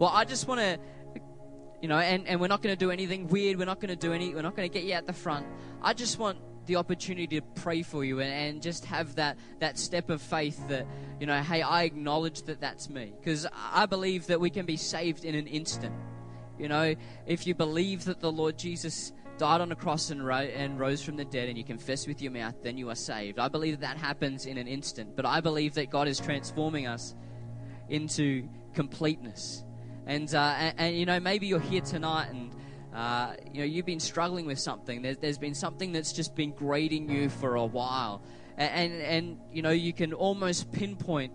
Well, 0.00 0.10
I 0.12 0.24
just 0.24 0.48
want 0.48 0.60
to, 0.60 0.80
you 1.80 1.88
know, 1.88 1.98
and, 1.98 2.26
and 2.26 2.40
we're 2.40 2.48
not 2.48 2.62
going 2.62 2.74
to 2.74 2.78
do 2.78 2.90
anything 2.90 3.28
weird. 3.28 3.58
We're 3.58 3.64
not 3.64 3.80
going 3.80 3.90
to 3.90 3.96
do 3.96 4.12
any, 4.12 4.34
we're 4.34 4.42
not 4.42 4.56
going 4.56 4.68
to 4.68 4.72
get 4.72 4.84
you 4.84 4.92
at 4.92 5.06
the 5.06 5.12
front. 5.12 5.46
I 5.82 5.92
just 5.92 6.18
want 6.18 6.38
the 6.66 6.76
opportunity 6.76 7.40
to 7.40 7.42
pray 7.42 7.82
for 7.82 8.04
you 8.04 8.20
and, 8.20 8.32
and 8.32 8.62
just 8.62 8.84
have 8.86 9.16
that, 9.16 9.36
that 9.60 9.78
step 9.78 10.08
of 10.10 10.22
faith 10.22 10.66
that, 10.68 10.86
you 11.20 11.26
know, 11.26 11.40
hey, 11.42 11.62
I 11.62 11.82
acknowledge 11.82 12.42
that 12.42 12.60
that's 12.60 12.88
me. 12.88 13.12
Because 13.18 13.46
I 13.54 13.86
believe 13.86 14.26
that 14.28 14.40
we 14.40 14.50
can 14.50 14.66
be 14.66 14.76
saved 14.76 15.24
in 15.24 15.34
an 15.34 15.46
instant. 15.46 15.94
You 16.58 16.68
know, 16.68 16.94
if 17.26 17.46
you 17.46 17.54
believe 17.54 18.04
that 18.04 18.20
the 18.20 18.30
Lord 18.30 18.56
Jesus 18.56 19.12
died 19.36 19.60
on 19.60 19.72
a 19.72 19.76
cross 19.76 20.10
and, 20.10 20.24
ro- 20.24 20.36
and 20.36 20.78
rose 20.78 21.02
from 21.02 21.16
the 21.16 21.24
dead 21.24 21.48
and 21.48 21.58
you 21.58 21.64
confess 21.64 22.06
with 22.06 22.22
your 22.22 22.30
mouth, 22.30 22.54
then 22.62 22.78
you 22.78 22.88
are 22.90 22.94
saved. 22.94 23.38
I 23.38 23.48
believe 23.48 23.80
that, 23.80 23.94
that 23.94 23.96
happens 23.98 24.46
in 24.46 24.56
an 24.56 24.68
instant. 24.68 25.16
But 25.16 25.26
I 25.26 25.40
believe 25.40 25.74
that 25.74 25.90
God 25.90 26.06
is 26.06 26.20
transforming 26.20 26.86
us 26.86 27.14
into 27.88 28.48
completeness. 28.72 29.63
And, 30.06 30.32
uh, 30.34 30.54
and, 30.58 30.74
and, 30.78 30.96
you 30.96 31.06
know, 31.06 31.18
maybe 31.20 31.46
you're 31.46 31.60
here 31.60 31.80
tonight 31.80 32.28
and, 32.30 32.50
uh, 32.94 33.34
you 33.52 33.60
know, 33.60 33.64
you've 33.64 33.86
been 33.86 34.00
struggling 34.00 34.46
with 34.46 34.58
something. 34.58 35.02
There's, 35.02 35.16
there's 35.18 35.38
been 35.38 35.54
something 35.54 35.92
that's 35.92 36.12
just 36.12 36.34
been 36.34 36.52
grating 36.52 37.08
you 37.08 37.28
for 37.28 37.56
a 37.56 37.64
while. 37.64 38.22
And, 38.56 38.92
and, 38.92 39.02
and, 39.02 39.38
you 39.52 39.62
know, 39.62 39.70
you 39.70 39.92
can 39.92 40.12
almost 40.12 40.70
pinpoint 40.72 41.32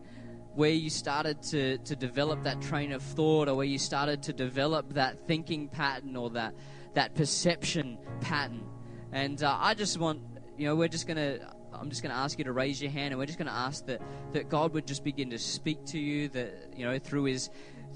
where 0.56 0.72
you 0.72 0.90
started 0.90 1.42
to, 1.44 1.78
to 1.80 1.96
develop 1.96 2.44
that 2.44 2.62
train 2.62 2.92
of 2.92 3.02
thought 3.02 3.48
or 3.48 3.56
where 3.56 3.66
you 3.66 3.78
started 3.78 4.24
to 4.24 4.34
develop 4.34 4.94
that 4.94 5.28
thinking 5.28 5.68
pattern 5.68 6.16
or 6.16 6.30
that, 6.32 6.54
that 6.94 7.16
perception 7.16 7.98
pattern. 8.22 8.64
And 9.12 9.42
uh, 9.42 9.58
I 9.60 9.74
just 9.74 9.98
want, 10.00 10.22
you 10.58 10.68
know, 10.68 10.76
we're 10.76 10.88
just 10.88 11.08
going 11.08 11.18
to, 11.18 11.40
I'm 11.74 11.90
just 11.90 12.04
going 12.04 12.14
to 12.14 12.20
ask 12.20 12.38
you 12.38 12.46
to 12.46 12.52
raise 12.52 12.82
your 12.82 12.92
hand 12.92 13.12
and 13.12 13.20
we're 13.20 13.26
just 13.26 13.38
going 13.38 13.48
to 13.48 13.54
ask 13.54 13.86
that, 13.86 14.02
that 14.34 14.50
God 14.50 14.74
would 14.74 14.86
just 14.86 15.04
begin 15.04 15.30
to 15.32 15.40
speak 15.40 15.86
to 15.88 16.00
you, 16.00 16.30
that, 16.30 16.74
you 16.76 16.86
know, 16.86 17.00
through 17.00 17.26
his, 17.26 17.50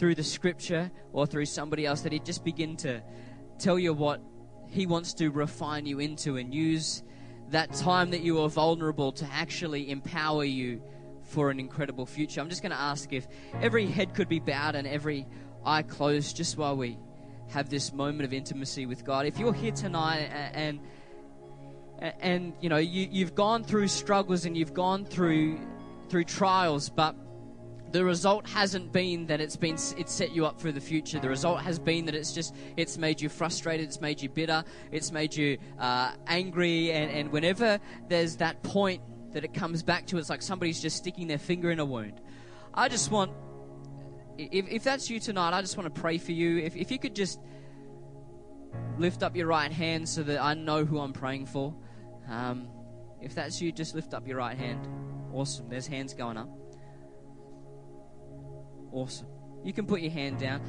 through 0.04 0.16
the 0.16 0.22
scripture 0.22 0.92
or 1.14 1.26
through 1.26 1.46
somebody 1.46 1.86
else, 1.86 2.02
that 2.02 2.12
he'd 2.12 2.26
just 2.26 2.44
begin 2.44 2.76
to 2.76 3.02
tell 3.58 3.80
you 3.80 3.94
what 3.94 4.22
he 4.68 4.86
wants 4.86 5.14
to 5.14 5.30
refine 5.30 5.86
you 5.86 6.00
into 6.00 6.36
and 6.36 6.54
use 6.54 7.04
that 7.52 7.72
time 7.72 8.12
that 8.12 8.20
you 8.20 8.42
are 8.42 8.50
vulnerable 8.50 9.14
to 9.14 9.26
actually 9.32 9.90
empower 9.90 10.44
you 10.44 10.82
for 11.22 11.50
an 11.50 11.58
incredible 11.58 12.06
future. 12.06 12.42
I'm 12.42 12.50
just 12.50 12.62
going 12.62 12.74
to 12.74 12.78
ask 12.78 13.14
if 13.14 13.26
every 13.62 13.86
head 13.86 14.14
could 14.14 14.28
be 14.28 14.40
bowed 14.40 14.76
and 14.76 14.86
every 14.86 15.26
eye 15.66 15.84
closed 15.84 16.36
just 16.36 16.58
while 16.58 16.76
we 16.76 16.98
have 17.48 17.70
this 17.70 17.94
moment 17.94 18.26
of 18.26 18.34
intimacy 18.34 18.86
with 18.86 19.06
God. 19.06 19.26
If 19.26 19.40
you're 19.40 19.54
here 19.54 19.72
tonight 19.72 20.30
and 20.54 20.82
and, 22.00 22.14
and 22.20 22.54
you 22.60 22.68
know 22.68 22.76
you, 22.76 23.08
you've 23.10 23.36
gone 23.36 23.64
through 23.64 23.88
struggles 23.88 24.44
and 24.44 24.58
you've 24.58 24.74
gone 24.74 25.06
through 25.06 25.62
through 26.10 26.26
trials, 26.26 26.90
but 26.90 27.16
the 27.94 28.04
result 28.04 28.50
hasn't 28.50 28.92
been 28.92 29.28
that 29.28 29.40
it's 29.40 29.56
been 29.56 29.76
it's 29.76 30.12
set 30.12 30.32
you 30.32 30.48
up 30.48 30.60
for 30.60 30.72
the 30.72 30.82
future. 30.82 31.20
The 31.20 31.30
result 31.30 31.62
has 31.62 31.78
been 31.78 32.08
that 32.08 32.16
it's 32.16 32.34
just 32.34 32.56
it's 32.76 32.98
made 32.98 33.22
you 33.22 33.30
frustrated, 33.30 33.86
it's 33.86 34.02
made 34.02 34.20
you 34.20 34.30
bitter, 34.30 34.64
it's 34.92 35.12
made 35.12 35.36
you 35.36 35.60
uh, 35.80 36.14
angry, 36.26 36.92
and, 36.92 37.12
and 37.12 37.32
whenever 37.32 37.80
there's 38.10 38.38
that 38.38 38.64
point 38.64 39.04
that 39.34 39.46
it 39.46 39.54
comes 39.54 39.84
back 39.84 40.08
to. 40.08 40.18
It's 40.18 40.30
like 40.30 40.42
somebody's 40.42 40.82
just 40.82 40.98
sticking 40.98 41.28
their 41.28 41.38
finger 41.38 41.70
in 41.70 41.80
a 41.80 41.86
wound. 41.86 42.20
I 42.74 42.90
just 42.90 43.12
want, 43.12 43.32
if, 44.40 44.68
if 44.68 44.84
that's 44.84 45.08
you 45.12 45.20
tonight, 45.20 45.54
I 45.54 45.62
just 45.62 45.78
want 45.78 45.94
to 45.94 46.02
pray 46.02 46.18
for 46.18 46.32
you. 46.32 46.58
If, 46.58 46.76
if 46.76 46.90
you 46.90 46.98
could 46.98 47.16
just 47.16 47.40
lift 48.98 49.22
up 49.22 49.36
your 49.36 49.46
right 49.46 49.72
hand 49.72 50.10
so 50.10 50.24
that 50.24 50.42
I 50.42 50.56
know 50.56 50.84
who 50.84 51.00
I'm 51.00 51.14
praying 51.14 51.46
for. 51.46 51.76
Um, 52.28 52.68
if 53.22 53.36
that's 53.36 53.62
you, 53.62 53.72
just 53.72 53.94
lift 53.94 54.16
up 54.16 54.28
your 54.28 54.38
right 54.38 54.58
hand. 54.58 54.88
Awesome. 55.32 55.70
There's 55.70 55.86
hands 55.86 56.16
going 56.16 56.38
up. 56.38 56.50
Awesome. 58.94 59.28
You 59.64 59.74
can 59.74 59.86
put 59.86 60.02
your 60.02 60.12
hand 60.12 60.40
down. 60.40 60.62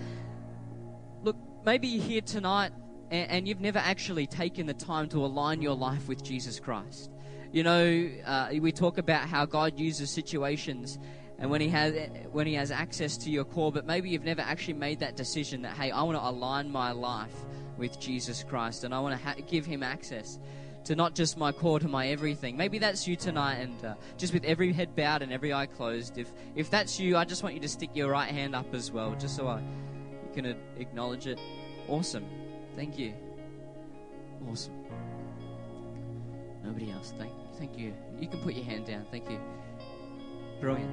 Look, 1.23 1.37
maybe 1.65 1.89
you're 1.89 2.03
here 2.03 2.21
tonight 2.21 2.73
and, 3.11 3.31
and 3.31 3.49
you've 3.49 3.61
never 3.61 3.79
actually 3.79 4.27
taken 4.27 4.67
the 4.67 4.75
time 4.75 5.09
to 5.11 5.25
align 5.25 5.63
your 5.63 5.77
life 5.77 6.09
with 6.09 6.25
Jesus 6.25 6.59
Christ. 6.59 7.11
You 7.53 7.63
know, 7.63 8.11
uh, 8.25 8.49
we 8.61 8.73
talk 8.73 8.99
about 8.99 9.29
how 9.29 9.47
God 9.47 9.79
uses 9.79 10.11
situations 10.11 10.99
and 11.39 11.51
when 11.51 11.61
he 11.61 11.69
has 11.69 11.95
when 12.33 12.47
he 12.47 12.55
has 12.55 12.71
access 12.71 13.17
to 13.17 13.31
your 13.31 13.45
core 13.45 13.73
but 13.73 13.87
maybe 13.87 14.09
you've 14.09 14.25
never 14.25 14.41
actually 14.41 14.75
made 14.75 15.01
that 15.01 15.17
decision 15.17 15.63
that 15.63 15.77
hey 15.77 15.91
i 15.91 16.03
want 16.03 16.17
to 16.17 16.25
align 16.25 16.71
my 16.71 16.93
life 16.93 17.35
with 17.77 17.99
jesus 17.99 18.45
christ 18.45 18.85
and 18.85 18.95
i 18.95 19.01
want 19.01 19.19
to 19.19 19.25
ha- 19.25 19.35
give 19.47 19.67
him 19.67 19.83
access 19.83 20.39
to 20.85 20.95
not 20.95 21.15
just 21.15 21.37
my 21.37 21.51
core 21.51 21.81
to 21.81 21.89
my 21.89 22.09
everything 22.09 22.57
maybe 22.57 22.79
that's 22.79 23.09
you 23.09 23.17
tonight 23.17 23.57
and 23.57 23.85
uh, 23.85 23.95
just 24.17 24.33
with 24.33 24.45
every 24.45 24.73
head 24.73 24.95
bowed 24.95 25.23
and 25.23 25.33
every 25.33 25.53
eye 25.53 25.67
closed 25.67 26.19
if 26.19 26.33
if 26.55 26.71
that's 26.71 27.01
you 27.01 27.17
i 27.17 27.25
just 27.25 27.43
want 27.43 27.55
you 27.55 27.61
to 27.61 27.69
stick 27.69 27.91
your 27.95 28.11
right 28.11 28.31
hand 28.31 28.55
up 28.55 28.73
as 28.75 28.91
well 28.91 29.15
just 29.15 29.37
so 29.37 29.49
i 29.49 29.59
you 29.59 30.31
can 30.35 30.57
acknowledge 30.79 31.27
it 31.27 31.39
awesome 31.89 32.27
thank 32.77 32.99
you 32.99 33.15
awesome 34.49 34.75
nobody 36.63 36.91
else 36.91 37.15
thank 37.19 37.33
Thank 37.59 37.79
you. 37.79 37.95
You 38.19 38.29
can 38.29 38.41
put 38.41 38.55
your 38.55 38.65
hand 38.65 38.87
down. 38.87 39.07
Thank 39.11 39.31
you. 39.31 39.39
Brilliant. 40.61 40.91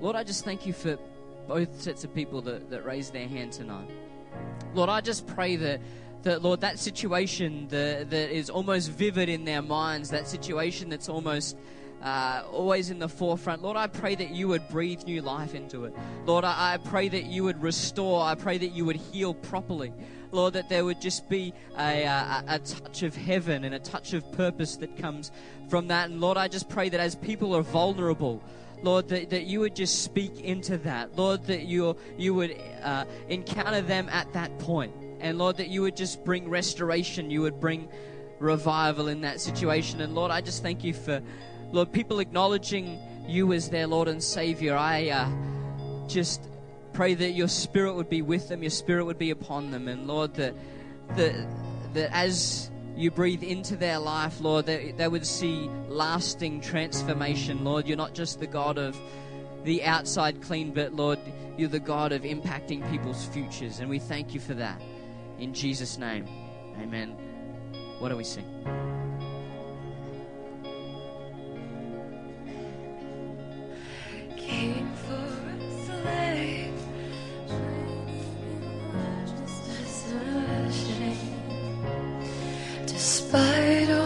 Lord, 0.00 0.16
I 0.16 0.24
just 0.24 0.44
thank 0.44 0.66
you 0.66 0.72
for 0.72 0.98
both 1.48 1.80
sets 1.80 2.04
of 2.04 2.14
people 2.14 2.42
that, 2.42 2.70
that 2.70 2.84
raised 2.84 3.12
their 3.12 3.28
hand 3.28 3.52
tonight. 3.52 3.90
Lord, 4.74 4.90
I 4.90 5.00
just 5.00 5.26
pray 5.26 5.56
that, 5.56 5.80
that 6.24 6.42
Lord, 6.42 6.60
that 6.62 6.78
situation 6.78 7.68
that, 7.68 8.10
that 8.10 8.30
is 8.30 8.50
almost 8.50 8.90
vivid 8.90 9.28
in 9.28 9.44
their 9.44 9.62
minds, 9.62 10.10
that 10.10 10.28
situation 10.28 10.88
that's 10.88 11.08
almost 11.08 11.56
uh, 12.02 12.42
always 12.52 12.90
in 12.90 12.98
the 12.98 13.08
forefront. 13.08 13.62
Lord, 13.62 13.76
I 13.76 13.86
pray 13.86 14.14
that 14.14 14.30
you 14.30 14.48
would 14.48 14.68
breathe 14.68 15.04
new 15.04 15.22
life 15.22 15.54
into 15.54 15.84
it. 15.84 15.94
Lord, 16.26 16.44
I, 16.44 16.74
I 16.74 16.76
pray 16.76 17.08
that 17.08 17.24
you 17.24 17.44
would 17.44 17.62
restore. 17.62 18.22
I 18.22 18.34
pray 18.34 18.58
that 18.58 18.72
you 18.72 18.84
would 18.84 18.96
heal 18.96 19.32
properly. 19.32 19.92
Lord, 20.30 20.54
that 20.54 20.68
there 20.68 20.84
would 20.84 21.00
just 21.00 21.28
be 21.28 21.54
a, 21.78 22.02
a, 22.02 22.44
a, 22.48 22.58
touch 22.58 23.04
of 23.04 23.14
heaven 23.14 23.64
and 23.64 23.74
a 23.74 23.78
touch 23.78 24.12
of 24.12 24.30
purpose 24.32 24.76
that 24.78 24.96
comes 24.96 25.30
from 25.68 25.88
that. 25.88 26.10
And 26.10 26.20
Lord, 26.20 26.36
I 26.36 26.48
just 26.48 26.68
pray 26.68 26.88
that 26.88 27.00
as 27.00 27.14
people 27.14 27.54
are 27.54 27.62
vulnerable, 27.62 28.42
Lord, 28.82 29.08
that, 29.08 29.30
that 29.30 29.44
you 29.44 29.60
would 29.60 29.76
just 29.76 30.02
speak 30.02 30.40
into 30.40 30.76
that. 30.78 31.16
Lord, 31.16 31.46
that 31.46 31.62
you, 31.62 31.96
you 32.18 32.34
would 32.34 32.60
uh, 32.82 33.04
encounter 33.28 33.80
them 33.80 34.08
at 34.10 34.30
that 34.32 34.58
point. 34.58 34.92
And 35.24 35.38
Lord, 35.38 35.56
that 35.56 35.68
you 35.68 35.82
would 35.82 35.96
just 35.96 36.24
bring 36.24 36.48
restoration, 36.48 37.30
you 37.30 37.42
would 37.42 37.58
bring 37.58 37.88
revival 38.38 39.08
in 39.08 39.22
that 39.22 39.40
situation. 39.40 40.00
And 40.00 40.14
Lord, 40.14 40.30
I 40.30 40.40
just 40.40 40.62
thank 40.62 40.84
you 40.84 40.94
for, 40.94 41.20
Lord, 41.72 41.90
people 41.90 42.20
acknowledging 42.20 43.00
you 43.26 43.52
as 43.52 43.70
their 43.70 43.88
Lord 43.88 44.06
and 44.06 44.22
Savior. 44.22 44.76
I. 44.76 45.08
Uh, 45.08 45.28
just 46.08 46.48
pray 46.92 47.14
that 47.14 47.32
your 47.32 47.48
spirit 47.48 47.94
would 47.94 48.08
be 48.08 48.22
with 48.22 48.48
them, 48.48 48.62
your 48.62 48.70
spirit 48.70 49.04
would 49.04 49.18
be 49.18 49.30
upon 49.30 49.70
them, 49.70 49.88
and 49.88 50.06
Lord, 50.06 50.34
that 50.34 50.54
that 51.16 51.34
that 51.94 52.14
as 52.14 52.70
you 52.96 53.10
breathe 53.10 53.42
into 53.42 53.76
their 53.76 53.98
life, 53.98 54.40
Lord, 54.40 54.66
that 54.66 54.96
they 54.96 55.08
would 55.08 55.26
see 55.26 55.68
lasting 55.88 56.60
transformation, 56.60 57.64
Lord. 57.64 57.88
You're 57.88 57.96
not 57.96 58.14
just 58.14 58.38
the 58.38 58.46
God 58.46 58.78
of 58.78 58.96
the 59.64 59.82
outside 59.84 60.40
clean, 60.42 60.72
but 60.72 60.94
Lord, 60.94 61.18
you're 61.56 61.68
the 61.68 61.80
God 61.80 62.12
of 62.12 62.22
impacting 62.22 62.88
people's 62.90 63.24
futures, 63.26 63.80
and 63.80 63.90
we 63.90 63.98
thank 63.98 64.34
you 64.34 64.40
for 64.40 64.54
that. 64.54 64.80
In 65.38 65.52
Jesus' 65.52 65.98
name, 65.98 66.26
amen. 66.80 67.16
What 67.98 68.08
do 68.10 68.16
we 68.16 68.24
sing? 68.24 68.44
Despite 82.86 83.90
all 83.90 84.03